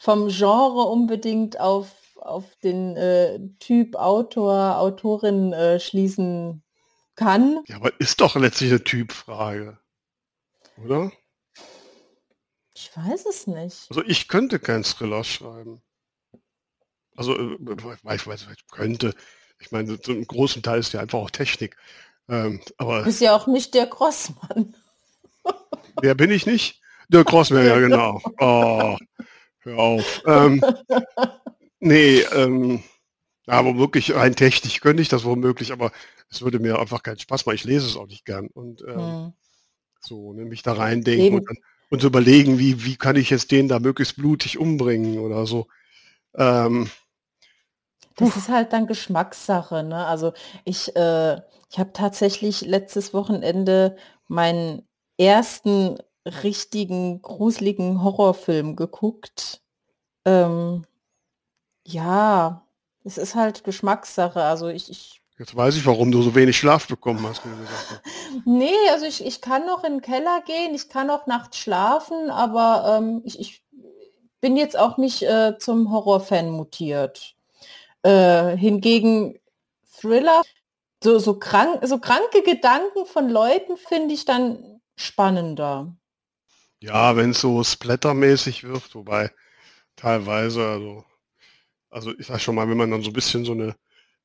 [0.00, 6.62] vom Genre unbedingt auf, auf den äh, Typ Autor, Autorin äh, schließen
[7.16, 7.62] kann.
[7.66, 9.78] Ja, aber ist doch letztlich eine Typfrage,
[10.82, 11.12] oder?
[12.74, 13.86] Ich weiß es nicht.
[13.90, 15.82] Also ich könnte keinen Thriller schreiben.
[17.14, 17.58] Also äh,
[18.14, 19.14] ich weiß, ich könnte.
[19.60, 21.76] Ich meine, so im großen Teil ist ja einfach auch Technik.
[22.28, 24.74] Ähm, aber du bist ja auch nicht der Grossmann.
[26.02, 26.80] Wer bin ich nicht?
[27.08, 28.20] Der Grossmann, ja genau.
[28.38, 28.96] Oh,
[29.62, 30.22] Hör auf.
[30.26, 30.62] Ähm,
[31.80, 32.82] nee, ähm,
[33.46, 35.92] aber wirklich rein technisch könnte ich das womöglich, aber
[36.30, 37.56] es würde mir einfach keinen Spaß machen.
[37.56, 38.46] Ich lese es auch nicht gern.
[38.46, 39.32] Und ähm, hm.
[40.00, 41.58] so, nämlich ne, da reindenken und,
[41.90, 45.66] und so überlegen, wie, wie kann ich jetzt den da möglichst blutig umbringen oder so.
[46.34, 46.88] Ähm,
[48.20, 49.82] das ist halt dann Geschmackssache.
[49.82, 50.06] Ne?
[50.06, 50.32] Also
[50.64, 53.96] ich, äh, ich habe tatsächlich letztes Wochenende
[54.28, 54.86] meinen
[55.18, 55.98] ersten
[56.42, 59.62] richtigen gruseligen Horrorfilm geguckt.
[60.24, 60.84] Ähm,
[61.86, 62.62] ja,
[63.04, 64.42] es ist halt Geschmackssache.
[64.42, 67.40] Also ich, ich Jetzt weiß ich, warum du so wenig Schlaf bekommen hast.
[68.44, 72.30] nee, also ich, ich kann noch in den Keller gehen, ich kann auch nachts schlafen,
[72.30, 73.62] aber ähm, ich, ich
[74.42, 77.36] bin jetzt auch nicht äh, zum Horrorfan mutiert.
[78.02, 79.38] Äh, hingegen
[80.00, 80.42] Thriller,
[81.02, 85.94] so, so, krank, so kranke Gedanken von Leuten finde ich dann spannender.
[86.80, 89.30] Ja, wenn es so splattermäßig wird, wobei
[89.96, 91.04] teilweise, also,
[91.90, 93.76] also ich sag schon mal, wenn man dann so ein bisschen so eine,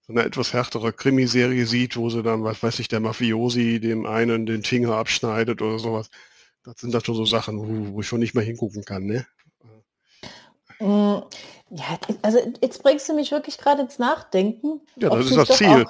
[0.08, 4.06] so eine etwas härtere Krimiserie sieht, wo sie dann, was weiß ich, der Mafiosi dem
[4.06, 6.10] einen den Finger abschneidet oder sowas,
[6.64, 9.26] das sind da schon so Sachen, wo, wo ich schon nicht mehr hingucken kann, ne?
[11.72, 11.86] Ja,
[12.22, 14.82] also jetzt bringst du mich wirklich gerade ins Nachdenken.
[14.98, 15.86] Ja, das ist das Ziel.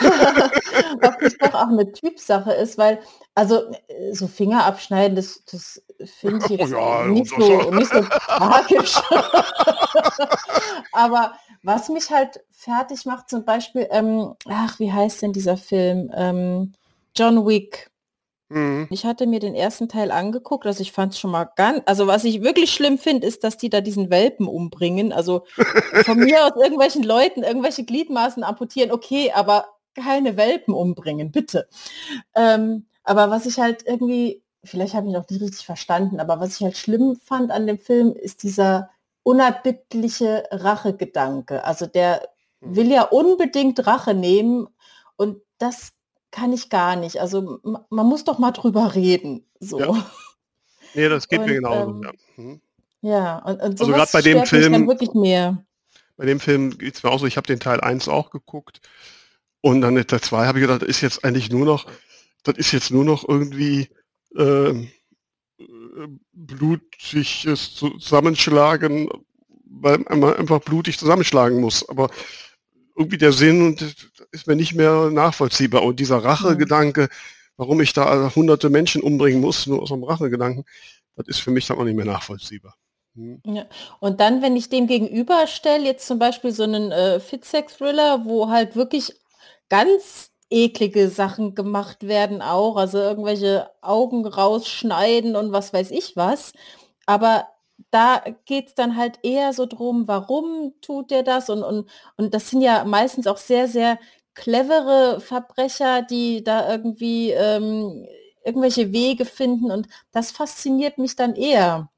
[1.02, 3.00] Ob das doch auch eine Typsache ist, weil,
[3.34, 3.70] also
[4.12, 5.82] so Finger abschneiden, das, das
[6.20, 8.94] finde ich jetzt oh ja, nicht, so, nicht so tragisch.
[10.92, 16.10] Aber was mich halt fertig macht, zum Beispiel, ähm, ach, wie heißt denn dieser Film?
[16.14, 16.72] Ähm,
[17.16, 17.90] John Wick.
[18.50, 18.88] Mhm.
[18.90, 22.06] Ich hatte mir den ersten Teil angeguckt, also ich fand es schon mal ganz, also
[22.06, 25.12] was ich wirklich schlimm finde, ist, dass die da diesen Welpen umbringen.
[25.12, 25.44] Also
[26.04, 31.68] von mir aus irgendwelchen Leuten irgendwelche Gliedmaßen amputieren, okay, aber keine Welpen umbringen, bitte.
[32.34, 36.56] Ähm, aber was ich halt irgendwie, vielleicht habe ich noch nicht richtig verstanden, aber was
[36.56, 38.90] ich halt schlimm fand an dem Film, ist dieser
[39.22, 41.64] unerbittliche Rachegedanke.
[41.64, 42.28] Also der
[42.62, 42.76] hm.
[42.76, 44.68] will ja unbedingt Rache nehmen
[45.16, 45.92] und das
[46.30, 47.20] kann ich gar nicht.
[47.20, 49.44] Also man muss doch mal drüber reden.
[49.60, 49.80] So.
[49.80, 50.10] Ja.
[50.94, 51.90] Nee, das geht und, mir genauso.
[51.90, 52.60] Ähm, ja, mhm.
[53.02, 55.64] ja und, und also gerade bei dem Film wirklich mehr.
[56.16, 58.80] Bei dem Film geht es mir auch so, ich habe den Teil 1 auch geguckt
[59.60, 61.86] und dann der 2 habe ich gedacht, das ist jetzt eigentlich nur noch,
[62.42, 63.88] das ist jetzt nur noch irgendwie
[64.36, 64.88] äh,
[66.32, 69.08] blutiges Zusammenschlagen,
[69.64, 71.88] weil man einfach blutig zusammenschlagen muss.
[71.88, 72.10] Aber
[72.98, 73.76] irgendwie der Sinn
[74.32, 75.82] ist mir nicht mehr nachvollziehbar.
[75.84, 77.08] Und dieser Rachegedanke,
[77.56, 80.64] warum ich da hunderte Menschen umbringen muss, nur aus einem Rachegedanken,
[81.16, 82.74] das ist für mich dann auch nicht mehr nachvollziehbar.
[83.14, 83.40] Hm.
[83.44, 83.66] Ja.
[84.00, 88.76] Und dann, wenn ich dem gegenüberstelle, jetzt zum Beispiel so einen äh, Fit-Sex-Thriller, wo halt
[88.76, 89.14] wirklich
[89.68, 96.52] ganz eklige Sachen gemacht werden auch, also irgendwelche Augen rausschneiden und was weiß ich was.
[97.06, 97.48] Aber
[97.90, 101.48] da geht es dann halt eher so drum, warum tut der das?
[101.50, 103.98] Und, und, und das sind ja meistens auch sehr, sehr
[104.34, 108.06] clevere Verbrecher, die da irgendwie ähm,
[108.44, 111.90] irgendwelche Wege finden und das fasziniert mich dann eher.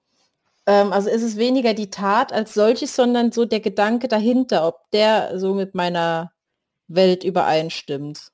[0.67, 4.91] Ähm, also ist es weniger die Tat als solches, sondern so der Gedanke dahinter, ob
[4.93, 6.33] der so mit meiner
[6.89, 8.33] Welt übereinstimmt.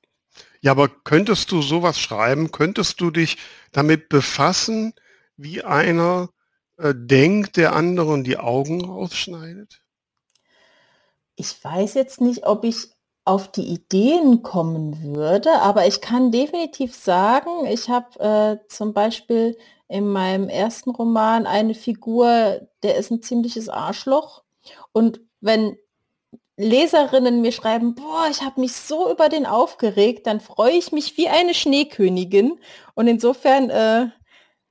[0.61, 2.51] Ja, aber könntest du sowas schreiben?
[2.51, 3.37] Könntest du dich
[3.71, 4.93] damit befassen,
[5.35, 6.29] wie einer
[6.77, 9.81] denkt, der anderen die Augen rausschneidet?
[11.35, 12.89] Ich weiß jetzt nicht, ob ich
[13.25, 19.57] auf die Ideen kommen würde, aber ich kann definitiv sagen, ich habe äh, zum Beispiel
[19.89, 24.43] in meinem ersten Roman eine Figur, der ist ein ziemliches Arschloch.
[24.91, 25.77] Und wenn
[26.57, 31.17] Leserinnen mir schreiben, boah, ich habe mich so über den aufgeregt, dann freue ich mich
[31.17, 32.59] wie eine Schneekönigin.
[32.95, 34.07] Und insofern, äh,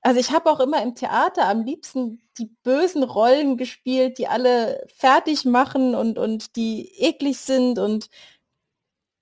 [0.06, 4.86] also ich habe auch immer im Theater am liebsten die bösen Rollen gespielt, die alle
[4.96, 8.08] fertig machen und, und die eklig sind und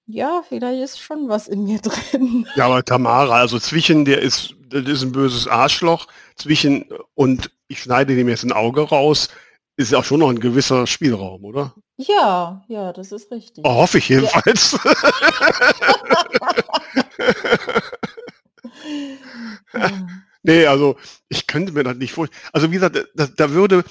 [0.06, 2.46] ja, vielleicht ist schon was in mir drin.
[2.54, 7.80] Ja, aber Tamara, also zwischen der ist, das ist ein böses Arschloch, zwischen und ich
[7.80, 9.28] schneide dem jetzt ein Auge raus,
[9.78, 11.74] ist ja auch schon noch ein gewisser Spielraum, oder?
[11.96, 13.64] Ja, ja, das ist richtig.
[13.66, 14.78] Oh, hoffe ich jedenfalls.
[19.72, 19.90] Ja.
[20.44, 20.96] Nee, also
[21.28, 22.40] ich könnte mir das nicht vorstellen.
[22.52, 23.84] Also wie gesagt, da, da würde,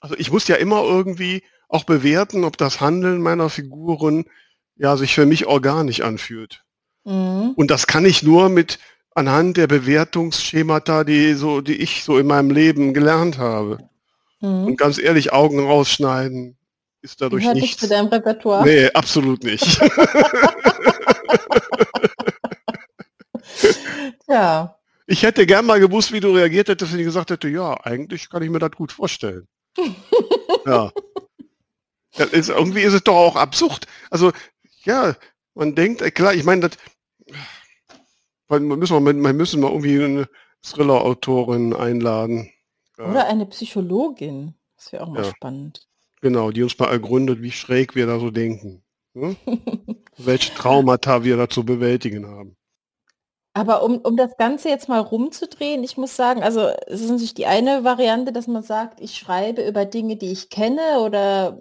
[0.00, 4.24] also ich muss ja immer irgendwie auch bewerten, ob das Handeln meiner Figuren
[4.76, 6.62] ja sich für mich organisch anfühlt.
[7.04, 7.52] Mhm.
[7.56, 8.78] Und das kann ich nur mit
[9.14, 13.78] anhand der Bewertungsschemata, die so, die ich so in meinem Leben gelernt habe.
[14.40, 14.64] Mhm.
[14.66, 16.56] Und ganz ehrlich, Augen rausschneiden
[17.02, 17.70] ist dadurch Gehört nichts.
[17.70, 18.64] nicht zu deinem Repertoire.
[18.64, 19.80] Nee, absolut nicht.
[24.28, 24.76] ja.
[25.10, 28.30] Ich hätte gern mal gewusst, wie du reagiert hättest, wenn ich gesagt hätte, ja, eigentlich
[28.30, 29.48] kann ich mir das gut vorstellen.
[30.66, 30.92] ja.
[32.30, 33.88] Ist, irgendwie ist es doch auch absurd.
[34.08, 34.30] Also
[34.84, 35.16] ja,
[35.56, 36.78] man denkt, äh, klar, ich meine, das
[38.60, 40.28] müssen wir, wir müssen mal irgendwie eine
[40.62, 42.52] Thriller-Autorin einladen.
[42.96, 44.54] Oder eine Psychologin.
[44.76, 45.30] Das wäre auch mal Ja.
[45.30, 45.88] spannend.
[46.20, 48.84] Genau, die uns mal ergründet, wie schräg wir da so denken.
[49.14, 49.34] Ne?
[50.18, 52.56] Welche Traumata wir da zu bewältigen haben.
[53.52, 57.34] Aber um, um das Ganze jetzt mal rumzudrehen, ich muss sagen, also es ist natürlich
[57.34, 61.58] die eine Variante, dass man sagt, ich schreibe über Dinge, die ich kenne oder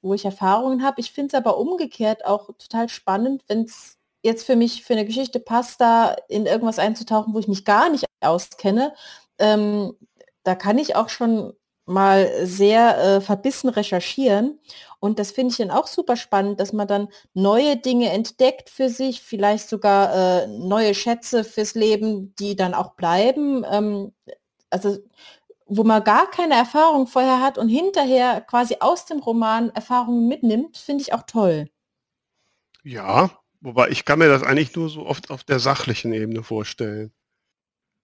[0.00, 1.00] wo ich Erfahrungen habe.
[1.00, 5.04] Ich finde es aber umgekehrt auch total spannend, wenn es jetzt für mich für eine
[5.04, 8.94] Geschichte passt, da in irgendwas einzutauchen, wo ich mich gar nicht auskenne.
[9.38, 9.94] Ähm,
[10.42, 11.52] da kann ich auch schon
[11.86, 14.58] mal sehr äh, verbissen recherchieren.
[14.98, 18.88] Und das finde ich dann auch super spannend, dass man dann neue Dinge entdeckt für
[18.88, 23.64] sich, vielleicht sogar äh, neue Schätze fürs Leben, die dann auch bleiben.
[23.70, 24.12] Ähm,
[24.68, 24.98] also
[25.66, 30.76] wo man gar keine Erfahrung vorher hat und hinterher quasi aus dem Roman Erfahrungen mitnimmt,
[30.76, 31.68] finde ich auch toll.
[32.84, 37.12] Ja, wobei ich kann mir das eigentlich nur so oft auf der sachlichen Ebene vorstellen.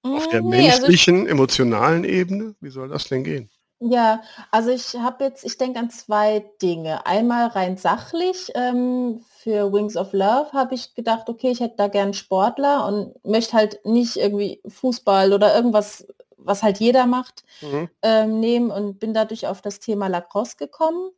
[0.03, 3.49] Auf der Mm, nee, also ich, menschlichen, emotionalen Ebene, wie soll das denn gehen?
[3.91, 7.05] Ja, also ich habe jetzt, ich denke an zwei Dinge.
[7.07, 11.89] Einmal rein sachlich, ähm, für Wings of Love habe ich gedacht, okay, ich hätte da
[11.89, 17.89] gern Sportler und möchte halt nicht irgendwie Fußball oder irgendwas, was halt jeder macht, Mhm.
[18.03, 21.11] ähm, nehmen und bin dadurch auf das Thema Lacrosse gekommen.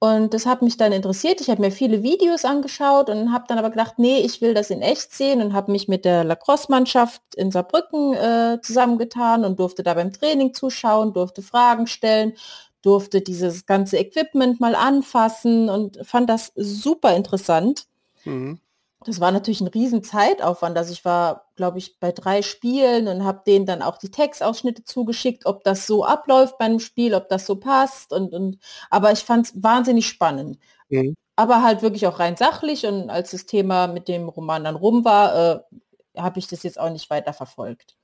[0.00, 1.40] Und das hat mich dann interessiert.
[1.40, 4.70] Ich habe mir viele Videos angeschaut und habe dann aber gedacht, nee, ich will das
[4.70, 9.82] in echt sehen und habe mich mit der Lacrosse-Mannschaft in Saarbrücken äh, zusammengetan und durfte
[9.82, 12.34] da beim Training zuschauen, durfte Fragen stellen,
[12.82, 17.86] durfte dieses ganze Equipment mal anfassen und fand das super interessant.
[18.24, 18.60] Mhm.
[19.08, 20.76] Das war natürlich ein riesen Zeitaufwand.
[20.76, 24.84] Also ich war, glaube ich, bei drei Spielen und habe denen dann auch die Textausschnitte
[24.84, 28.12] zugeschickt, ob das so abläuft beim Spiel, ob das so passt.
[28.12, 28.58] Und, und
[28.90, 30.58] aber ich fand es wahnsinnig spannend.
[30.90, 31.14] Mhm.
[31.36, 35.06] Aber halt wirklich auch rein sachlich und als das Thema mit dem Roman dann rum
[35.06, 37.96] war, äh, habe ich das jetzt auch nicht weiter verfolgt.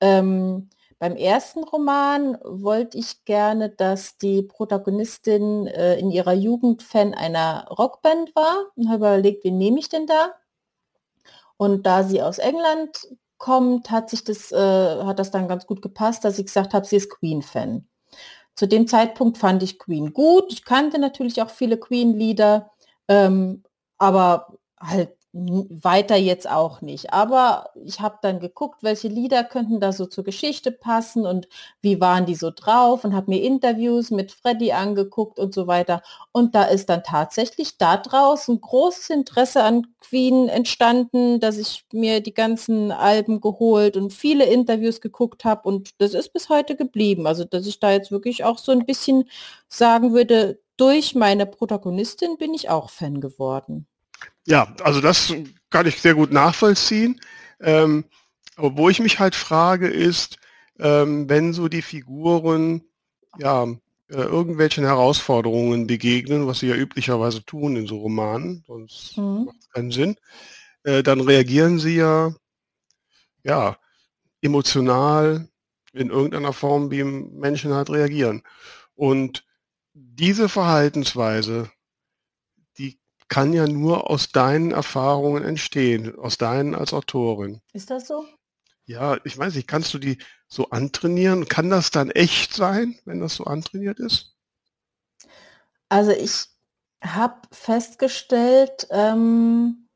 [0.00, 7.14] Ähm, beim ersten Roman wollte ich gerne, dass die Protagonistin äh, in ihrer Jugend Fan
[7.14, 10.34] einer Rockband war und habe überlegt, wen nehme ich denn da?
[11.56, 14.56] Und da sie aus England kommt, hat sich das, äh,
[15.04, 17.86] hat das dann ganz gut gepasst, dass ich gesagt habe, sie ist Queen-Fan.
[18.56, 20.52] Zu dem Zeitpunkt fand ich Queen gut.
[20.52, 22.70] Ich kannte natürlich auch viele Queen-Lieder,
[23.06, 23.62] ähm,
[23.98, 25.17] aber halt
[25.70, 27.12] weiter jetzt auch nicht.
[27.12, 31.48] Aber ich habe dann geguckt, welche Lieder könnten da so zur Geschichte passen und
[31.80, 36.02] wie waren die so drauf und habe mir Interviews mit Freddy angeguckt und so weiter.
[36.32, 42.20] Und da ist dann tatsächlich daraus ein großes Interesse an Queen entstanden, dass ich mir
[42.20, 47.26] die ganzen Alben geholt und viele Interviews geguckt habe und das ist bis heute geblieben.
[47.26, 49.24] Also dass ich da jetzt wirklich auch so ein bisschen
[49.68, 53.86] sagen würde, durch meine Protagonistin bin ich auch Fan geworden.
[54.48, 55.34] Ja, also das
[55.68, 57.20] kann ich sehr gut nachvollziehen.
[57.60, 58.06] Ähm,
[58.56, 60.38] aber wo ich mich halt frage, ist,
[60.78, 62.82] ähm, wenn so die Figuren
[63.38, 63.64] ja
[64.08, 69.44] äh, irgendwelchen Herausforderungen begegnen, was sie ja üblicherweise tun in so Romanen, sonst mhm.
[69.44, 70.16] macht es keinen Sinn,
[70.84, 72.34] äh, dann reagieren sie ja
[73.44, 73.76] ja
[74.40, 75.46] emotional
[75.92, 78.42] in irgendeiner Form, wie Menschen halt reagieren.
[78.94, 79.44] Und
[79.92, 81.70] diese Verhaltensweise
[83.28, 87.60] kann ja nur aus deinen Erfahrungen entstehen, aus deinen als Autorin.
[87.72, 88.26] Ist das so?
[88.86, 90.18] Ja, ich weiß nicht, kannst du die
[90.48, 91.46] so antrainieren?
[91.46, 94.34] Kann das dann echt sein, wenn das so antrainiert ist?
[95.90, 96.46] Also ich
[97.02, 99.88] habe festgestellt, ähm,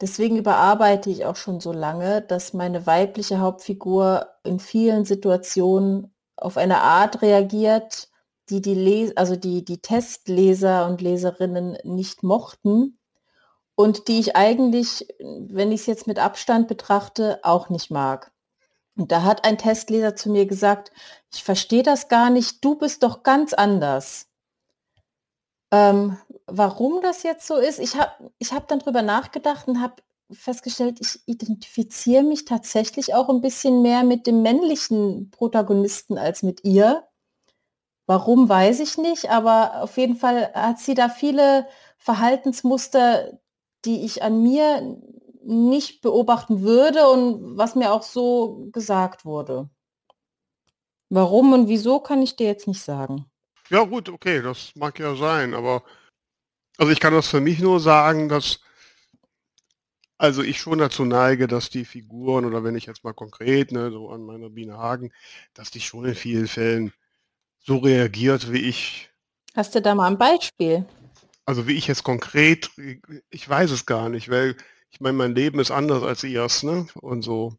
[0.00, 6.56] deswegen überarbeite ich auch schon so lange, dass meine weibliche Hauptfigur in vielen Situationen auf
[6.56, 8.08] eine Art reagiert,
[8.50, 12.98] die die, Les also die, die Testleser und Leserinnen nicht mochten
[13.74, 18.32] und die ich eigentlich, wenn ich es jetzt mit Abstand betrachte, auch nicht mag.
[18.96, 20.92] Und da hat ein Testleser zu mir gesagt,
[21.32, 24.28] ich verstehe das gar nicht, du bist doch ganz anders.
[25.72, 26.16] Ähm,
[26.46, 29.96] warum das jetzt so ist, ich habe ich hab dann drüber nachgedacht und habe
[30.30, 36.64] festgestellt, ich identifiziere mich tatsächlich auch ein bisschen mehr mit dem männlichen Protagonisten als mit
[36.64, 37.04] ihr.
[38.06, 43.38] Warum, weiß ich nicht, aber auf jeden Fall hat sie da viele Verhaltensmuster,
[43.84, 44.98] die ich an mir
[45.42, 49.70] nicht beobachten würde und was mir auch so gesagt wurde.
[51.08, 53.26] Warum und wieso kann ich dir jetzt nicht sagen.
[53.70, 55.82] Ja gut, okay, das mag ja sein, aber
[56.76, 58.60] also ich kann das für mich nur sagen, dass
[60.18, 63.90] also ich schon dazu neige, dass die Figuren oder wenn ich jetzt mal konkret ne,
[63.90, 65.12] so an meiner Biene Hagen,
[65.54, 66.92] dass die schon in vielen Fällen
[67.64, 69.10] so reagiert, wie ich.
[69.54, 70.86] Hast du da mal ein Beispiel?
[71.46, 72.70] Also wie ich jetzt konkret,
[73.30, 74.56] ich weiß es gar nicht, weil
[74.90, 76.86] ich meine, mein Leben ist anders als ihrs, ne?
[76.94, 77.56] Und so.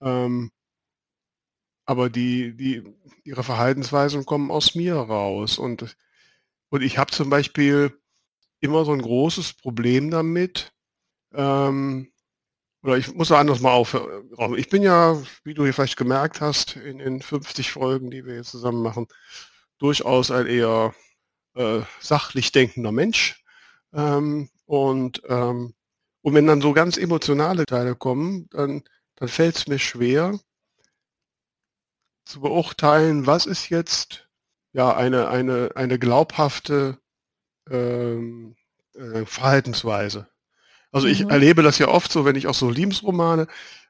[0.00, 0.50] Ähm,
[1.86, 2.82] aber die, die,
[3.24, 5.58] ihre Verhaltensweisen kommen aus mir raus.
[5.58, 5.96] Und,
[6.70, 7.98] und ich habe zum Beispiel
[8.60, 10.72] immer so ein großes Problem damit,
[11.34, 12.10] ähm,
[12.84, 14.28] oder ich muss anders mal aufhören.
[14.56, 18.34] Ich bin ja, wie du hier vielleicht gemerkt hast, in den 50 Folgen, die wir
[18.34, 19.08] jetzt zusammen machen,
[19.78, 20.94] durchaus ein eher
[21.54, 23.42] äh, sachlich denkender Mensch.
[23.94, 25.74] Ähm, und, ähm,
[26.20, 28.82] und wenn dann so ganz emotionale Teile kommen, dann,
[29.16, 30.38] dann fällt es mir schwer
[32.26, 34.28] zu beurteilen, was ist jetzt
[34.72, 36.98] ja eine, eine, eine glaubhafte
[37.70, 38.56] ähm,
[38.94, 40.28] äh, Verhaltensweise.
[40.94, 41.30] Also ich mhm.
[41.30, 43.48] erlebe das ja oft so, wenn ich auch so Liebesromane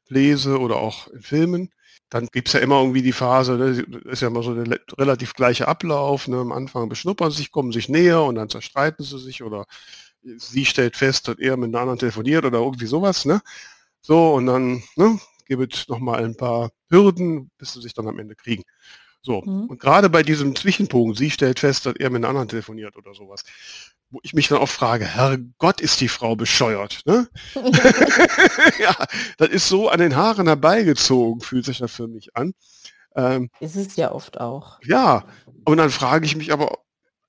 [0.09, 1.71] lese oder auch in Filmen,
[2.09, 5.35] dann gibt es ja immer irgendwie die Phase, ne, ist ja immer so der relativ
[5.35, 6.29] gleiche Ablauf.
[6.29, 9.67] Ne, am Anfang beschnuppern sie sich, kommen sich näher und dann zerstreiten sie sich oder
[10.23, 13.27] sie stellt fest, dass er mit einer anderen telefoniert oder irgendwie sowas.
[13.27, 13.43] Ne?
[14.01, 18.19] So, und dann ne, gibt es nochmal ein paar Hürden, bis sie sich dann am
[18.19, 18.63] Ende kriegen.
[19.21, 19.67] So, mhm.
[19.67, 23.15] und gerade bei diesem Zwischenpunkt, sie stellt fest, dass er mit einer anderen telefoniert oder
[23.15, 23.45] sowas,
[24.15, 27.01] wo ich mich dann auch frage, Herr Gott, ist die Frau bescheuert.
[27.05, 27.29] Ne?
[28.79, 28.95] ja,
[29.39, 32.55] das ist so an den Haaren herbeigezogen, fühlt sich das für mich an.
[33.17, 34.79] Ähm, ist es ja oft auch.
[34.85, 35.25] Ja,
[35.65, 36.79] und dann frage ich mich aber,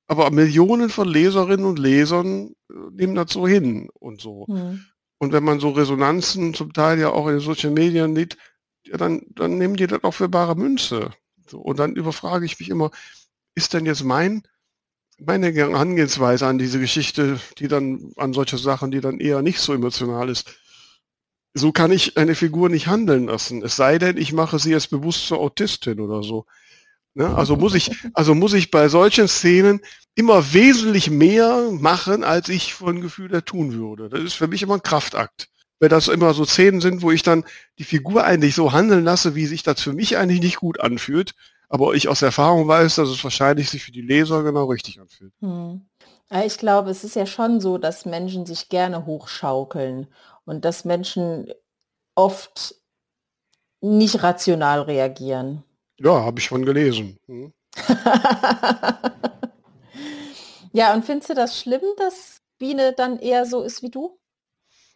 [0.06, 4.46] aber Millionen von Leserinnen und Lesern äh, nehmen das so hin und so.
[4.48, 4.86] Hm.
[5.18, 8.38] Und wenn man so Resonanzen zum Teil ja auch in den Social Medien sieht,
[8.86, 11.10] ja, dann, dann nehmen die das auch für bare Münze.
[11.48, 12.92] So, und dann überfrage ich mich immer,
[13.56, 14.44] ist denn jetzt mein
[15.18, 19.74] meine Herangehensweise an diese Geschichte, die dann an solche Sachen, die dann eher nicht so
[19.74, 20.56] emotional ist.
[21.54, 23.64] So kann ich eine Figur nicht handeln lassen.
[23.64, 26.46] Es sei denn, ich mache sie als bewusst zur Autistin oder so.
[27.14, 27.34] Ne?
[27.34, 29.80] Also muss ich, also muss ich bei solchen Szenen
[30.16, 34.10] immer wesentlich mehr machen, als ich von Gefühl tun würde.
[34.10, 35.48] Das ist für mich immer ein Kraftakt.
[35.80, 37.46] Wenn das immer so Szenen sind, wo ich dann
[37.80, 41.36] die Figur eigentlich so handeln lasse, wie sich das für mich eigentlich nicht gut anfühlt,
[41.70, 45.34] aber ich aus Erfahrung weiß, dass es wahrscheinlich sich für die Leser genau richtig anfühlt.
[45.42, 45.86] Hm.
[46.46, 50.08] Ich glaube, es ist ja schon so, dass Menschen sich gerne hochschaukeln
[50.46, 51.52] und dass Menschen
[52.16, 52.76] oft
[53.82, 55.64] nicht rational reagieren.
[55.98, 57.18] Ja, habe ich schon gelesen.
[57.28, 57.54] Hm.
[60.74, 64.18] ja, und findest du das schlimm, dass Biene dann eher so ist wie du?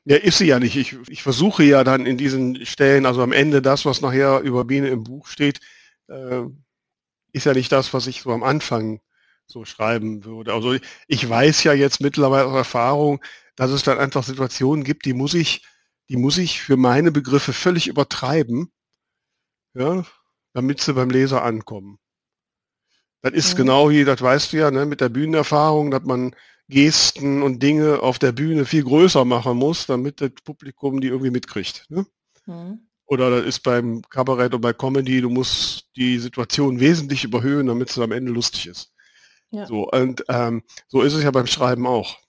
[0.05, 0.76] Ja, ist sie ja nicht.
[0.76, 4.65] Ich, ich versuche ja dann in diesen Stellen, also am Ende das, was nachher über
[4.65, 5.59] Biene im Buch steht,
[6.10, 6.43] äh,
[7.32, 9.01] ist ja nicht das, was ich so am Anfang
[9.45, 10.53] so schreiben würde.
[10.53, 10.76] Also
[11.07, 13.24] ich weiß ja jetzt mittlerweile aus Erfahrung,
[13.55, 15.66] dass es dann einfach Situationen gibt, die muss ich,
[16.10, 18.72] die muss ich für meine Begriffe völlig übertreiben,
[19.74, 20.05] ja,
[20.53, 21.99] damit sie beim Leser ankommen.
[23.22, 23.57] Das ist mhm.
[23.57, 26.36] genau wie, das weißt du ja, ne, mit der Bühnenerfahrung, dass man
[26.70, 31.32] Gesten und Dinge auf der Bühne viel größer machen muss, damit das Publikum die irgendwie
[31.32, 31.86] mitkriegt.
[31.89, 32.05] Ne?
[32.45, 32.89] Mhm.
[33.10, 37.89] Oder das ist beim Kabarett und bei Comedy, du musst die Situation wesentlich überhöhen, damit
[37.89, 38.93] es am Ende lustig ist.
[39.49, 39.66] Ja.
[39.66, 42.20] So, und ähm, so ist es ja beim Schreiben auch.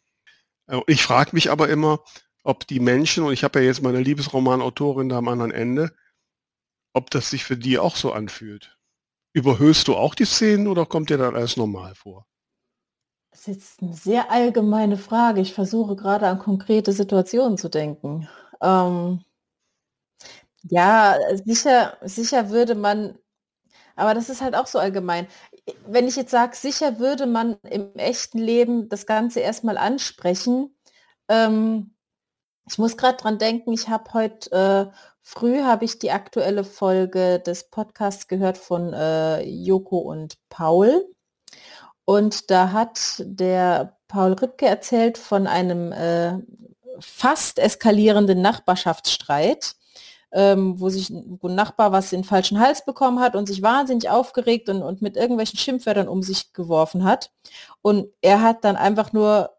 [0.68, 2.00] Äh, ich frage mich aber immer,
[2.44, 5.92] ob die Menschen, und ich habe ja jetzt meine Liebesromanautorin da am anderen Ende,
[6.94, 8.78] ob das sich für die auch so anfühlt.
[9.34, 12.26] Überhöhst du auch die Szenen oder kommt dir dann alles normal vor?
[13.32, 15.42] Das ist jetzt eine sehr allgemeine Frage.
[15.42, 18.26] Ich versuche gerade an konkrete Situationen zu denken.
[18.62, 19.20] Ähm,
[20.68, 23.18] ja, sicher, sicher würde man,
[23.96, 25.26] aber das ist halt auch so allgemein.
[25.86, 30.76] Wenn ich jetzt sage, sicher würde man im echten Leben das Ganze erstmal ansprechen.
[31.28, 31.94] Ähm,
[32.68, 34.52] ich muss gerade dran denken, ich habe heute
[34.92, 41.06] äh, früh habe ich die aktuelle Folge des Podcasts gehört von äh, Joko und Paul.
[42.04, 46.38] Und da hat der Paul Rübke erzählt von einem äh,
[47.00, 49.76] fast eskalierenden Nachbarschaftsstreit,
[50.32, 53.62] ähm, wo sich wo ein Nachbar was in den falschen Hals bekommen hat und sich
[53.62, 57.32] wahnsinnig aufgeregt und, und mit irgendwelchen Schimpfwörtern um sich geworfen hat.
[57.82, 59.50] Und er hat dann einfach nur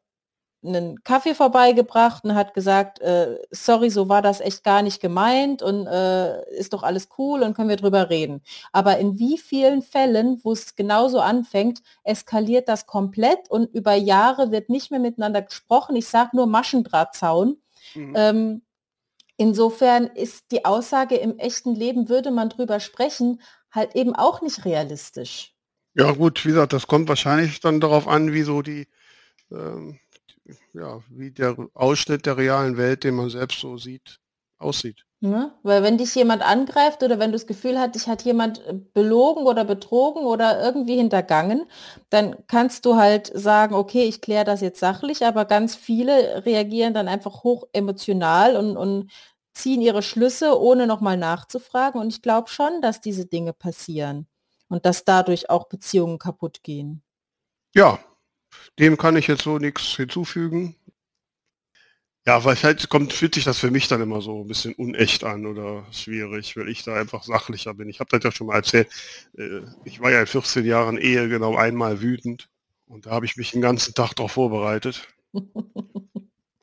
[0.63, 5.63] einen Kaffee vorbeigebracht und hat gesagt, äh, sorry, so war das echt gar nicht gemeint
[5.63, 8.41] und äh, ist doch alles cool und können wir drüber reden.
[8.71, 14.51] Aber in wie vielen Fällen, wo es genauso anfängt, eskaliert das komplett und über Jahre
[14.51, 15.95] wird nicht mehr miteinander gesprochen.
[15.95, 17.57] Ich sage nur Maschendrahtzaun.
[17.95, 18.13] Mhm.
[18.15, 18.61] Ähm,
[19.41, 24.65] insofern ist die Aussage, im echten Leben würde man drüber sprechen, halt eben auch nicht
[24.65, 25.53] realistisch.
[25.93, 28.87] Ja gut, wie gesagt, das kommt wahrscheinlich dann darauf an, wie so die
[29.51, 29.99] ähm
[30.73, 34.19] ja, wie der Ausschnitt der realen Welt, den man selbst so sieht,
[34.57, 35.05] aussieht.
[35.23, 35.53] Ja, ne?
[35.61, 38.73] weil wenn dich jemand angreift oder wenn du das Gefühl hast, dich hat jemand äh,
[38.73, 41.67] belogen oder betrogen oder irgendwie hintergangen,
[42.09, 46.95] dann kannst du halt sagen, okay, ich kläre das jetzt sachlich, aber ganz viele reagieren
[46.95, 49.11] dann einfach hoch emotional und, und
[49.53, 51.99] ziehen ihre Schlüsse, ohne nochmal nachzufragen.
[51.99, 54.27] Und ich glaube schon, dass diese Dinge passieren
[54.69, 57.01] und dass dadurch auch Beziehungen kaputt gehen.
[57.73, 57.99] Ja,
[58.79, 60.75] dem kann ich jetzt so nichts hinzufügen.
[62.27, 65.23] Ja, weil halt kommt, fühlt sich das für mich dann immer so ein bisschen unecht
[65.23, 67.89] an oder schwierig, weil ich da einfach sachlicher bin.
[67.89, 68.89] Ich habe das ja schon mal erzählt.
[69.37, 72.47] Äh, ich war ja in 14 Jahren Ehe genau einmal wütend
[72.85, 75.07] und da habe ich mich den ganzen Tag darauf vorbereitet.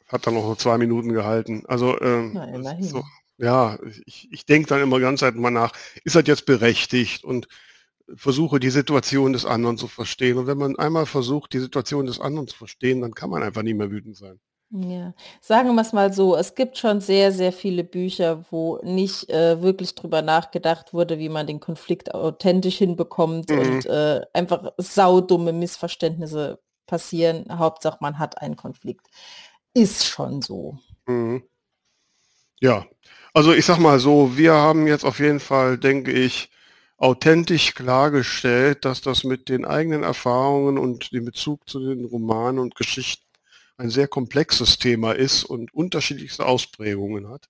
[0.08, 1.64] Hat dann noch nur zwei Minuten gehalten.
[1.68, 2.38] Also ähm,
[2.80, 3.04] so,
[3.36, 5.72] ja, ich, ich denke dann immer ganz mal nach,
[6.04, 7.46] ist das jetzt berechtigt und
[8.14, 10.38] versuche die Situation des anderen zu verstehen.
[10.38, 13.62] Und wenn man einmal versucht, die Situation des anderen zu verstehen, dann kann man einfach
[13.62, 14.40] nie mehr wütend sein.
[14.70, 19.30] Ja, sagen wir es mal so, es gibt schon sehr, sehr viele Bücher, wo nicht
[19.30, 23.58] äh, wirklich drüber nachgedacht wurde, wie man den Konflikt authentisch hinbekommt mhm.
[23.58, 27.46] und äh, einfach saudumme Missverständnisse passieren.
[27.50, 29.06] Hauptsache, man hat einen Konflikt.
[29.78, 30.76] Ist schon so.
[31.06, 31.44] Mhm.
[32.60, 32.84] Ja,
[33.32, 36.50] also ich sag mal so, wir haben jetzt auf jeden Fall, denke ich,
[36.96, 42.74] authentisch klargestellt, dass das mit den eigenen Erfahrungen und dem Bezug zu den Romanen und
[42.74, 43.24] Geschichten
[43.76, 47.48] ein sehr komplexes Thema ist und unterschiedlichste Ausprägungen hat.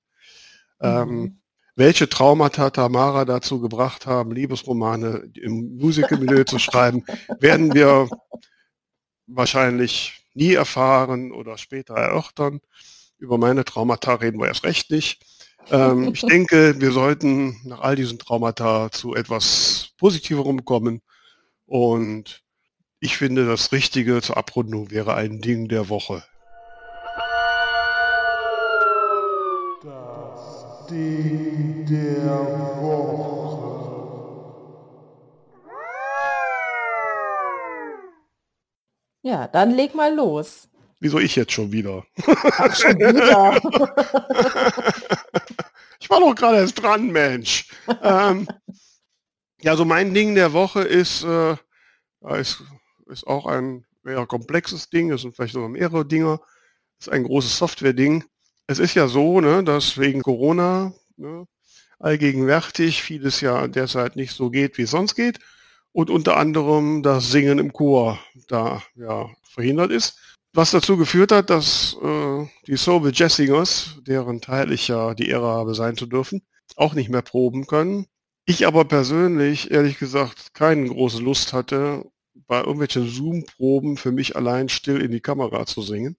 [0.83, 1.25] Ähm, mhm.
[1.25, 1.41] Ähm,
[1.77, 7.05] welche Traumata Tamara dazu gebracht haben, Liebesromane im Musical-Milieu zu schreiben,
[7.41, 8.11] werden wir
[9.27, 12.61] wahrscheinlich nie erfahren oder später erörtern.
[13.19, 15.23] Über meine Traumata reden wir erst recht nicht.
[15.71, 21.03] Ähm, ich denke, wir sollten nach all diesen Traumata zu etwas Positiverem kommen.
[21.67, 22.43] Und
[23.01, 26.23] ich finde, das Richtige zur Abrundung wäre ein Ding der Woche.
[29.83, 32.68] Das Ding der Woche.
[39.29, 40.71] Ja, dann leg mal los.
[41.01, 42.03] Wieso ich jetzt schon wieder?
[42.27, 43.57] Ach, schon wieder.
[46.01, 47.69] ich war doch gerade erst dran, Mensch.
[48.03, 48.49] ähm,
[49.61, 51.57] ja, so mein Ding der Woche ist, äh,
[52.41, 52.63] ist,
[53.11, 56.41] ist auch ein eher komplexes Ding, es sind vielleicht sogar mehrere Dinge.
[56.99, 58.25] ist ein großes Software-Ding.
[58.67, 61.47] Es ist ja so, ne, dass wegen Corona ne,
[61.99, 65.39] allgegenwärtig vieles ja derzeit nicht so geht, wie es sonst geht.
[65.93, 68.19] Und unter anderem das Singen im Chor
[68.49, 70.19] da ja verhindert ist.
[70.55, 75.47] was dazu geführt hat, dass äh, die Soul Jessingers, deren Teil ich ja die Ehre
[75.47, 76.43] habe sein zu dürfen,
[76.75, 78.07] auch nicht mehr proben können.
[78.45, 82.05] Ich aber persönlich, ehrlich gesagt, keine große Lust hatte,
[82.47, 86.17] bei irgendwelchen Zoom-Proben für mich allein still in die Kamera zu singen.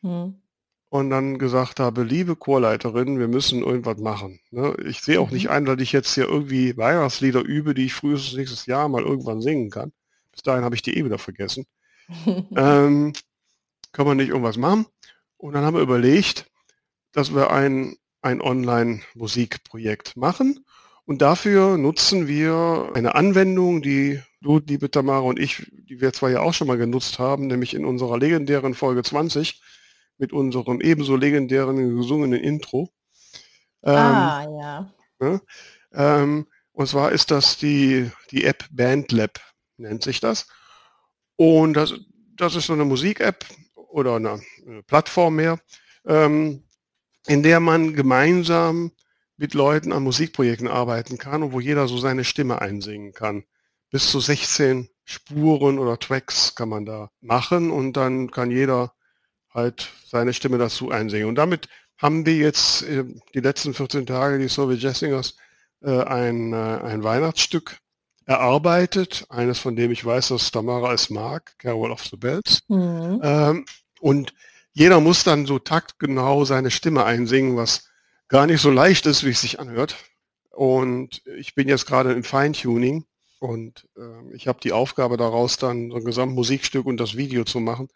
[0.00, 0.40] Hm.
[0.88, 4.38] Und dann gesagt habe, liebe Chorleiterin, wir müssen irgendwas machen.
[4.50, 4.76] Ne?
[4.86, 5.34] Ich sehe auch mhm.
[5.34, 9.02] nicht ein, dass ich jetzt hier irgendwie Weihnachtslieder übe, die ich frühestens nächstes Jahr mal
[9.02, 9.92] irgendwann singen kann.
[10.30, 11.66] Bis dahin habe ich die eh wieder vergessen.
[12.56, 13.12] ähm,
[13.92, 14.86] kann man nicht irgendwas machen?
[15.38, 16.46] Und dann haben wir überlegt,
[17.12, 20.64] dass wir ein, ein Online-Musikprojekt machen.
[21.04, 26.30] Und dafür nutzen wir eine Anwendung, die du, liebe Tamara und ich, die wir zwar
[26.30, 29.60] ja auch schon mal genutzt haben, nämlich in unserer legendären Folge 20
[30.18, 32.90] mit unserem ebenso legendären gesungenen Intro.
[33.82, 34.92] Ähm, ah, ja.
[35.18, 35.40] Ne?
[35.92, 39.40] Ähm, und zwar ist das die, die App Bandlab,
[39.76, 40.46] nennt sich das.
[41.36, 41.94] Und das,
[42.36, 45.58] das ist so eine Musik-App oder eine, eine Plattform mehr,
[46.06, 46.64] ähm,
[47.26, 48.92] in der man gemeinsam
[49.36, 53.44] mit Leuten an Musikprojekten arbeiten kann und wo jeder so seine Stimme einsingen kann.
[53.90, 58.92] Bis zu 16 Spuren oder Tracks kann man da machen und dann kann jeder
[59.56, 61.28] halt seine Stimme dazu einsingen.
[61.28, 63.04] Und damit haben wir jetzt äh,
[63.34, 65.36] die letzten 14 Tage, die Soviet Jazz Singers,
[65.82, 67.78] äh, ein, äh, ein Weihnachtsstück
[68.26, 72.60] erarbeitet, eines von dem ich weiß, dass Tamara es mag, Carol of the Bells.
[72.68, 73.20] Mhm.
[73.22, 73.64] Ähm,
[74.00, 74.34] und
[74.72, 77.88] jeder muss dann so taktgenau seine Stimme einsingen, was
[78.28, 79.96] gar nicht so leicht ist, wie es sich anhört.
[80.50, 83.04] Und ich bin jetzt gerade im Feintuning
[83.38, 87.60] und äh, ich habe die Aufgabe daraus dann so ein Gesamtmusikstück und das Video zu
[87.60, 87.88] machen.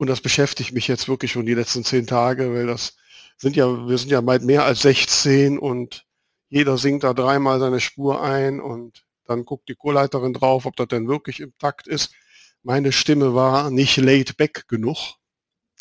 [0.00, 2.96] Und das beschäftigt mich jetzt wirklich schon die letzten zehn Tage, weil das
[3.36, 6.06] sind ja, wir sind ja weit mehr als 16 und
[6.48, 10.88] jeder singt da dreimal seine Spur ein und dann guckt die Chorleiterin drauf, ob das
[10.88, 12.14] denn wirklich im Takt ist.
[12.62, 15.16] Meine Stimme war nicht laid back genug.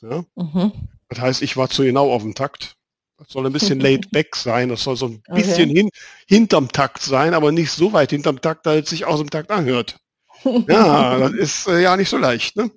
[0.02, 0.26] Ja?
[0.36, 0.74] Mhm.
[1.08, 2.76] Das heißt, ich war zu genau auf dem Takt.
[3.18, 4.68] Das soll ein bisschen laid back sein.
[4.68, 5.80] Das soll so ein bisschen okay.
[5.80, 5.90] hin,
[6.28, 9.50] hinterm Takt sein, aber nicht so weit hinterm Takt, dass es sich aus dem Takt
[9.50, 9.98] anhört.
[10.68, 12.56] Ja, das ist äh, ja nicht so leicht.
[12.56, 12.72] Ne?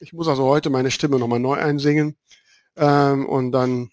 [0.00, 2.16] Ich muss also heute meine Stimme nochmal neu einsingen.
[2.76, 3.90] Ähm, und dann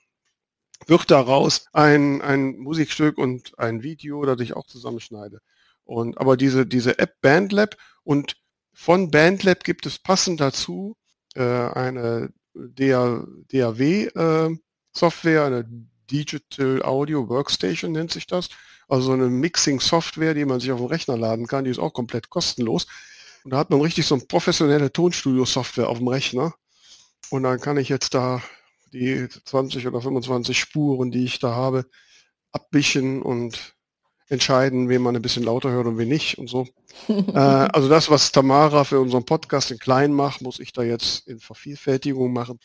[0.88, 5.40] wird daraus ein, ein Musikstück und ein Video, das ich auch zusammenschneide.
[5.86, 8.36] Und aber diese, diese App Bandlab und
[8.74, 10.98] von Bandlab gibt es passend dazu
[11.36, 14.58] äh, eine DAW äh,
[15.26, 15.66] eine
[16.12, 18.50] Digital Audio Workstation nennt sich das.
[18.88, 21.94] Also eine Mixing Software, die man sich auf dem Rechner laden kann, die ist auch
[21.94, 22.88] komplett kostenlos.
[23.44, 26.54] Und da hat man richtig so eine professionelle Tonstudio Software auf dem Rechner.
[27.30, 28.42] Und dann kann ich jetzt da
[28.94, 31.86] die 20 oder 25 Spuren, die ich da habe,
[32.52, 33.76] abwischen und
[34.30, 36.68] entscheiden, wen man ein bisschen lauter hört und wen nicht und so.
[37.08, 41.28] äh, also das, was Tamara für unseren Podcast in klein macht, muss ich da jetzt
[41.28, 42.60] in Vervielfältigung machen.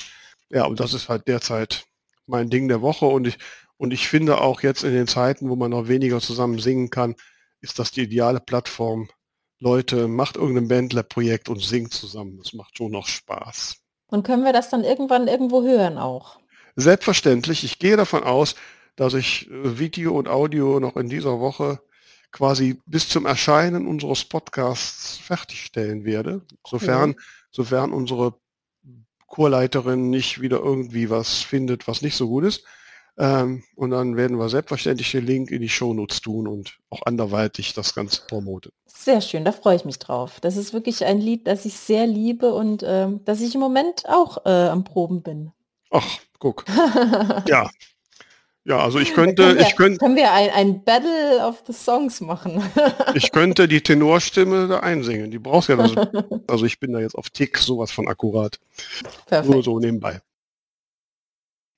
[0.51, 1.85] Ja, und das ist halt derzeit
[2.27, 3.39] mein Ding der Woche und ich,
[3.79, 7.15] und ich finde auch jetzt in den Zeiten, wo man noch weniger zusammen singen kann,
[7.61, 9.09] ist das die ideale Plattform.
[9.61, 12.39] Leute, macht irgendein Bandlab-Projekt und singt zusammen.
[12.39, 13.77] Das macht schon noch Spaß.
[14.09, 16.39] Und können wir das dann irgendwann irgendwo hören auch?
[16.77, 17.65] Selbstverständlich.
[17.65, 18.55] Ich gehe davon aus,
[18.97, 21.81] dass ich äh, Video und Audio noch in dieser Woche
[22.31, 27.17] quasi bis zum Erscheinen unseres Podcasts fertigstellen werde, sofern, cool.
[27.51, 28.35] sofern unsere
[29.27, 32.65] Chorleiterin nicht wieder irgendwie was findet, was nicht so gut ist.
[33.19, 37.75] Ähm, und dann werden wir selbstverständlich den Link in die Shownotes tun und auch anderweitig
[37.75, 38.71] das Ganze promoten.
[38.87, 40.41] Sehr schön, da freue ich mich drauf.
[40.41, 44.05] Das ist wirklich ein Lied, das ich sehr liebe und ähm, dass ich im Moment
[44.09, 45.53] auch äh, am Proben bin.
[45.91, 46.65] Ach, guck.
[47.49, 47.69] ja,
[48.69, 49.99] ja, also ich könnte, wir, ich könnte.
[49.99, 52.63] Können wir ein, ein Battle of the Songs machen?
[53.15, 55.31] ich könnte die Tenorstimme da einsingen.
[55.31, 55.79] Die brauchst ja.
[55.79, 56.07] Also,
[56.47, 58.61] also ich bin da jetzt auf Tick sowas von akkurat.
[59.25, 59.51] Perfekt.
[59.51, 60.21] Nur so nebenbei.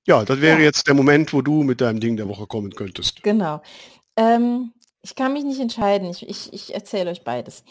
[0.07, 0.64] Ja, das wäre ja.
[0.64, 3.22] jetzt der Moment, wo du mit deinem Ding der Woche kommen könntest.
[3.22, 3.62] Genau.
[4.16, 4.72] Ähm,
[5.03, 6.09] ich kann mich nicht entscheiden.
[6.11, 7.64] Ich, ich, ich erzähle euch beides.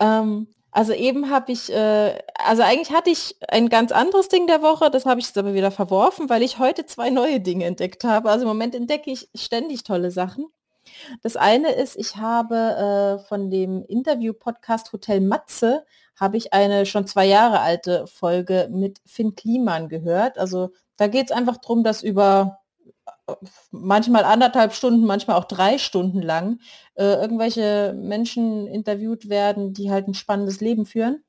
[0.00, 4.62] Ähm, also eben habe ich, äh, also eigentlich hatte ich ein ganz anderes Ding der
[4.62, 8.04] Woche, das habe ich jetzt aber wieder verworfen, weil ich heute zwei neue Dinge entdeckt
[8.04, 8.30] habe.
[8.30, 10.46] Also im Moment entdecke ich ständig tolle Sachen.
[11.22, 15.84] Das eine ist, ich habe äh, von dem Interview-Podcast Hotel Matze,
[16.18, 20.38] habe ich eine schon zwei Jahre alte Folge mit Finn Kliman gehört.
[20.38, 22.58] Also da geht es einfach darum, dass über
[23.70, 26.60] manchmal anderthalb Stunden, manchmal auch drei Stunden lang
[26.94, 31.22] äh, irgendwelche Menschen interviewt werden, die halt ein spannendes Leben führen.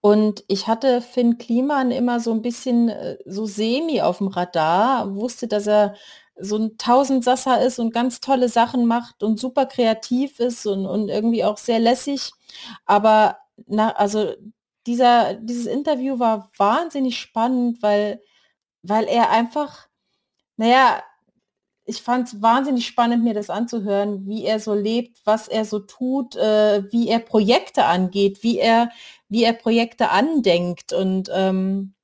[0.00, 5.14] Und ich hatte Finn Kliman immer so ein bisschen äh, so semi auf dem Radar,
[5.16, 5.94] wusste, dass er
[6.38, 11.08] so ein Tausendsasser ist und ganz tolle Sachen macht und super kreativ ist und, und
[11.08, 12.32] irgendwie auch sehr lässig.
[12.84, 14.34] Aber na, also
[14.86, 18.20] dieser, dieses Interview war wahnsinnig spannend, weil,
[18.82, 19.88] weil er einfach,
[20.56, 21.02] naja,
[21.86, 25.78] ich fand es wahnsinnig spannend, mir das anzuhören, wie er so lebt, was er so
[25.78, 28.90] tut, äh, wie er Projekte angeht, wie er,
[29.28, 30.92] wie er Projekte andenkt.
[30.92, 31.94] Und ähm,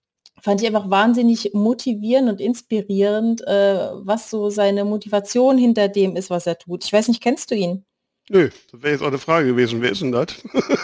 [0.40, 6.30] fand ich einfach wahnsinnig motivierend und inspirierend, äh, was so seine Motivation hinter dem ist,
[6.30, 6.84] was er tut.
[6.84, 7.84] Ich weiß nicht, kennst du ihn?
[8.28, 9.82] Nö, das wäre jetzt auch eine Frage gewesen.
[9.82, 10.28] Wer ist denn das?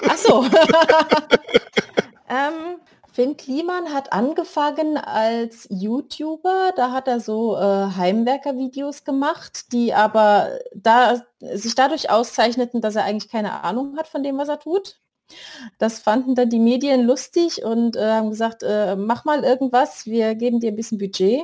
[0.09, 0.45] Ach so.
[2.28, 2.80] ähm,
[3.18, 10.51] Finn Kliman hat angefangen als YouTuber, da hat er so äh, Heimwerker-Videos gemacht, die aber
[10.72, 15.01] da, sich dadurch auszeichneten, dass er eigentlich keine Ahnung hat von dem, was er tut.
[15.78, 20.36] Das fanden dann die Medien lustig und äh, haben gesagt, äh, mach mal irgendwas, wir
[20.36, 21.43] geben dir ein bisschen Budget.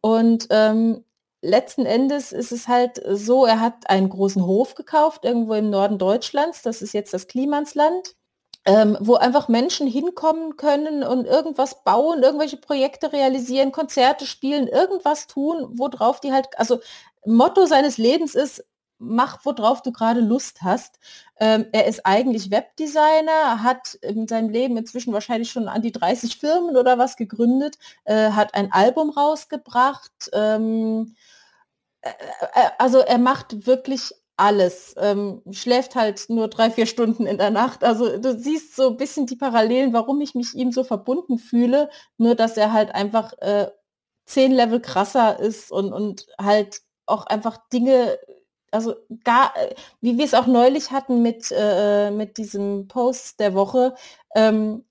[0.00, 1.04] Und ähm,
[1.42, 5.98] letzten Endes ist es halt so, er hat einen großen Hof gekauft, irgendwo im Norden
[5.98, 8.14] Deutschlands, das ist jetzt das Klimansland
[8.66, 15.26] ähm, wo einfach Menschen hinkommen können und irgendwas bauen, irgendwelche Projekte realisieren, Konzerte spielen, irgendwas
[15.26, 16.80] tun, worauf die halt, also
[17.24, 18.64] Motto seines Lebens ist,
[19.00, 21.00] mach, worauf du gerade Lust hast.
[21.40, 26.36] Ähm, er ist eigentlich Webdesigner, hat in seinem Leben inzwischen wahrscheinlich schon an die 30
[26.38, 30.30] Firmen oder was gegründet, äh, hat ein Album rausgebracht.
[30.32, 31.16] Ähm,
[32.02, 34.94] äh, äh also er macht wirklich alles.
[34.98, 37.84] Ähm, schläft halt nur drei, vier Stunden in der Nacht.
[37.84, 41.90] Also du siehst so ein bisschen die Parallelen, warum ich mich ihm so verbunden fühle,
[42.18, 43.68] nur dass er halt einfach äh,
[44.26, 48.18] zehn Level krasser ist und, und halt auch einfach Dinge,
[48.70, 48.94] also
[49.24, 53.94] gar, äh, wie wir es auch neulich hatten mit, äh, mit diesem Post der Woche,
[54.34, 54.84] ähm,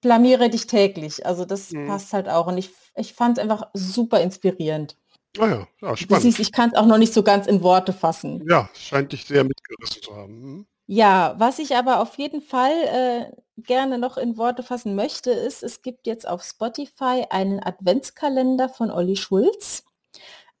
[0.00, 1.24] blamiere dich täglich.
[1.24, 1.86] Also das mhm.
[1.86, 2.46] passt halt auch.
[2.46, 4.96] Und ich, ich fand es einfach super inspirierend.
[5.38, 6.22] Ah ja, ja spannend.
[6.22, 8.44] Siehst, ich kann es auch noch nicht so ganz in Worte fassen.
[8.48, 10.42] Ja, scheint dich sehr mitgerissen zu haben.
[10.42, 10.66] Hm?
[10.86, 15.62] Ja, was ich aber auf jeden Fall äh, gerne noch in Worte fassen möchte, ist,
[15.62, 19.84] es gibt jetzt auf Spotify einen Adventskalender von Olli Schulz.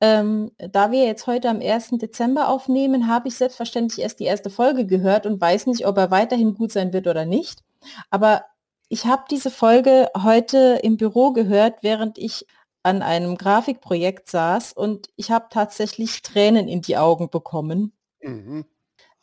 [0.02, 1.90] Ähm, da wir jetzt heute am 1.
[1.92, 6.10] Dezember aufnehmen, habe ich selbstverständlich erst die erste Folge gehört und weiß nicht, ob er
[6.10, 7.62] weiterhin gut sein wird oder nicht.
[8.10, 8.44] Aber
[8.88, 12.48] ich habe diese Folge heute im Büro gehört, während ich
[12.82, 17.92] an einem Grafikprojekt saß und ich habe tatsächlich Tränen in die Augen bekommen.
[18.22, 18.64] Mhm.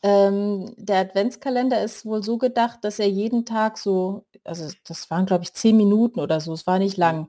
[0.01, 5.25] Ähm, der Adventskalender ist wohl so gedacht, dass er jeden Tag so, also das waren
[5.25, 7.27] glaube ich zehn Minuten oder so, es war nicht lang,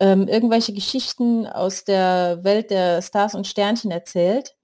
[0.00, 4.56] ähm, irgendwelche Geschichten aus der Welt der Stars und Sternchen erzählt.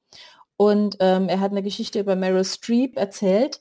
[0.56, 3.60] Und ähm, er hat eine Geschichte über Meryl Streep erzählt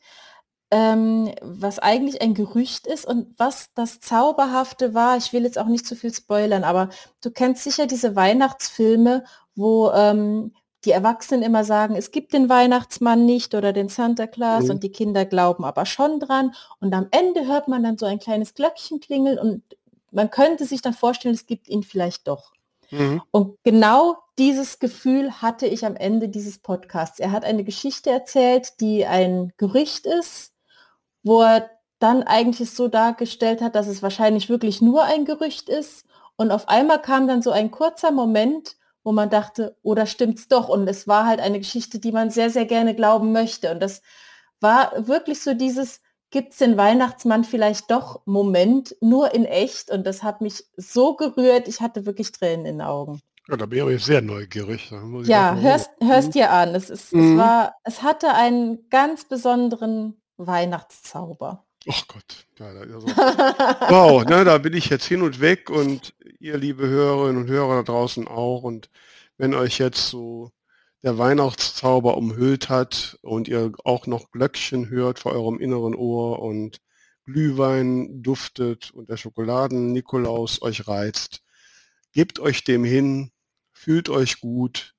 [0.71, 5.17] ähm, was eigentlich ein Gerücht ist und was das Zauberhafte war.
[5.17, 6.89] Ich will jetzt auch nicht zu viel spoilern, aber
[7.21, 9.23] du kennst sicher diese Weihnachtsfilme,
[9.55, 10.53] wo ähm,
[10.85, 14.69] die Erwachsenen immer sagen, es gibt den Weihnachtsmann nicht oder den Santa Claus mhm.
[14.71, 16.53] und die Kinder glauben aber schon dran.
[16.79, 19.63] Und am Ende hört man dann so ein kleines Glöckchen klingeln und
[20.11, 22.53] man könnte sich dann vorstellen, es gibt ihn vielleicht doch.
[22.91, 23.21] Mhm.
[23.31, 27.19] Und genau dieses Gefühl hatte ich am Ende dieses Podcasts.
[27.19, 30.53] Er hat eine Geschichte erzählt, die ein Gerücht ist,
[31.23, 36.05] wo er dann eigentlich so dargestellt hat, dass es wahrscheinlich wirklich nur ein Gerücht ist.
[36.37, 40.47] Und auf einmal kam dann so ein kurzer Moment, wo man dachte, oder oh, stimmt's
[40.47, 40.69] doch?
[40.69, 43.71] Und es war halt eine Geschichte, die man sehr, sehr gerne glauben möchte.
[43.71, 44.01] Und das
[44.61, 46.01] war wirklich so dieses,
[46.31, 49.89] gibt's den Weihnachtsmann vielleicht doch Moment, nur in echt.
[49.89, 53.21] Und das hat mich so gerührt, ich hatte wirklich Tränen in den Augen.
[53.49, 54.91] Ja, da bin ich sehr neugierig.
[55.23, 56.75] ja, hörst, hörst dir an.
[56.75, 57.31] Es, ist, mhm.
[57.31, 61.65] es, war, es hatte einen ganz besonderen Weihnachtszauber.
[61.89, 62.47] Ach Gott.
[62.59, 67.43] Ja, also, wow, ne, da bin ich jetzt hin und weg und ihr liebe Hörerinnen
[67.43, 68.63] und Hörer da draußen auch.
[68.63, 68.89] Und
[69.37, 70.51] wenn euch jetzt so
[71.03, 76.81] der Weihnachtszauber umhüllt hat und ihr auch noch Glöckchen hört vor eurem inneren Ohr und
[77.25, 81.43] Glühwein duftet und der Schokoladen-Nikolaus euch reizt,
[82.11, 83.31] gebt euch dem hin,
[83.71, 84.95] fühlt euch gut,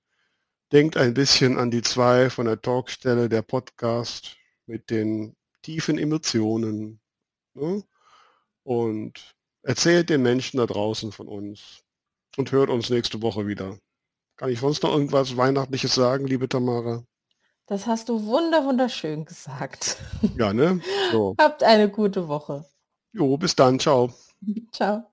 [0.73, 4.37] denkt ein bisschen an die zwei von der Talkstelle, der Podcast
[4.67, 7.01] mit den tiefen Emotionen
[7.55, 7.83] ne?
[8.63, 11.83] und erzählt den Menschen da draußen von uns
[12.37, 13.79] und hört uns nächste Woche wieder.
[14.41, 17.05] Kann ich sonst noch irgendwas Weihnachtliches sagen, liebe Tamara?
[17.67, 19.99] Das hast du wunder wunderschön gesagt.
[20.39, 20.81] Ja, ne?
[21.13, 21.35] So.
[21.39, 22.65] Habt eine gute Woche.
[23.13, 23.79] Jo, bis dann.
[23.79, 24.11] Ciao.
[24.73, 25.05] ciao.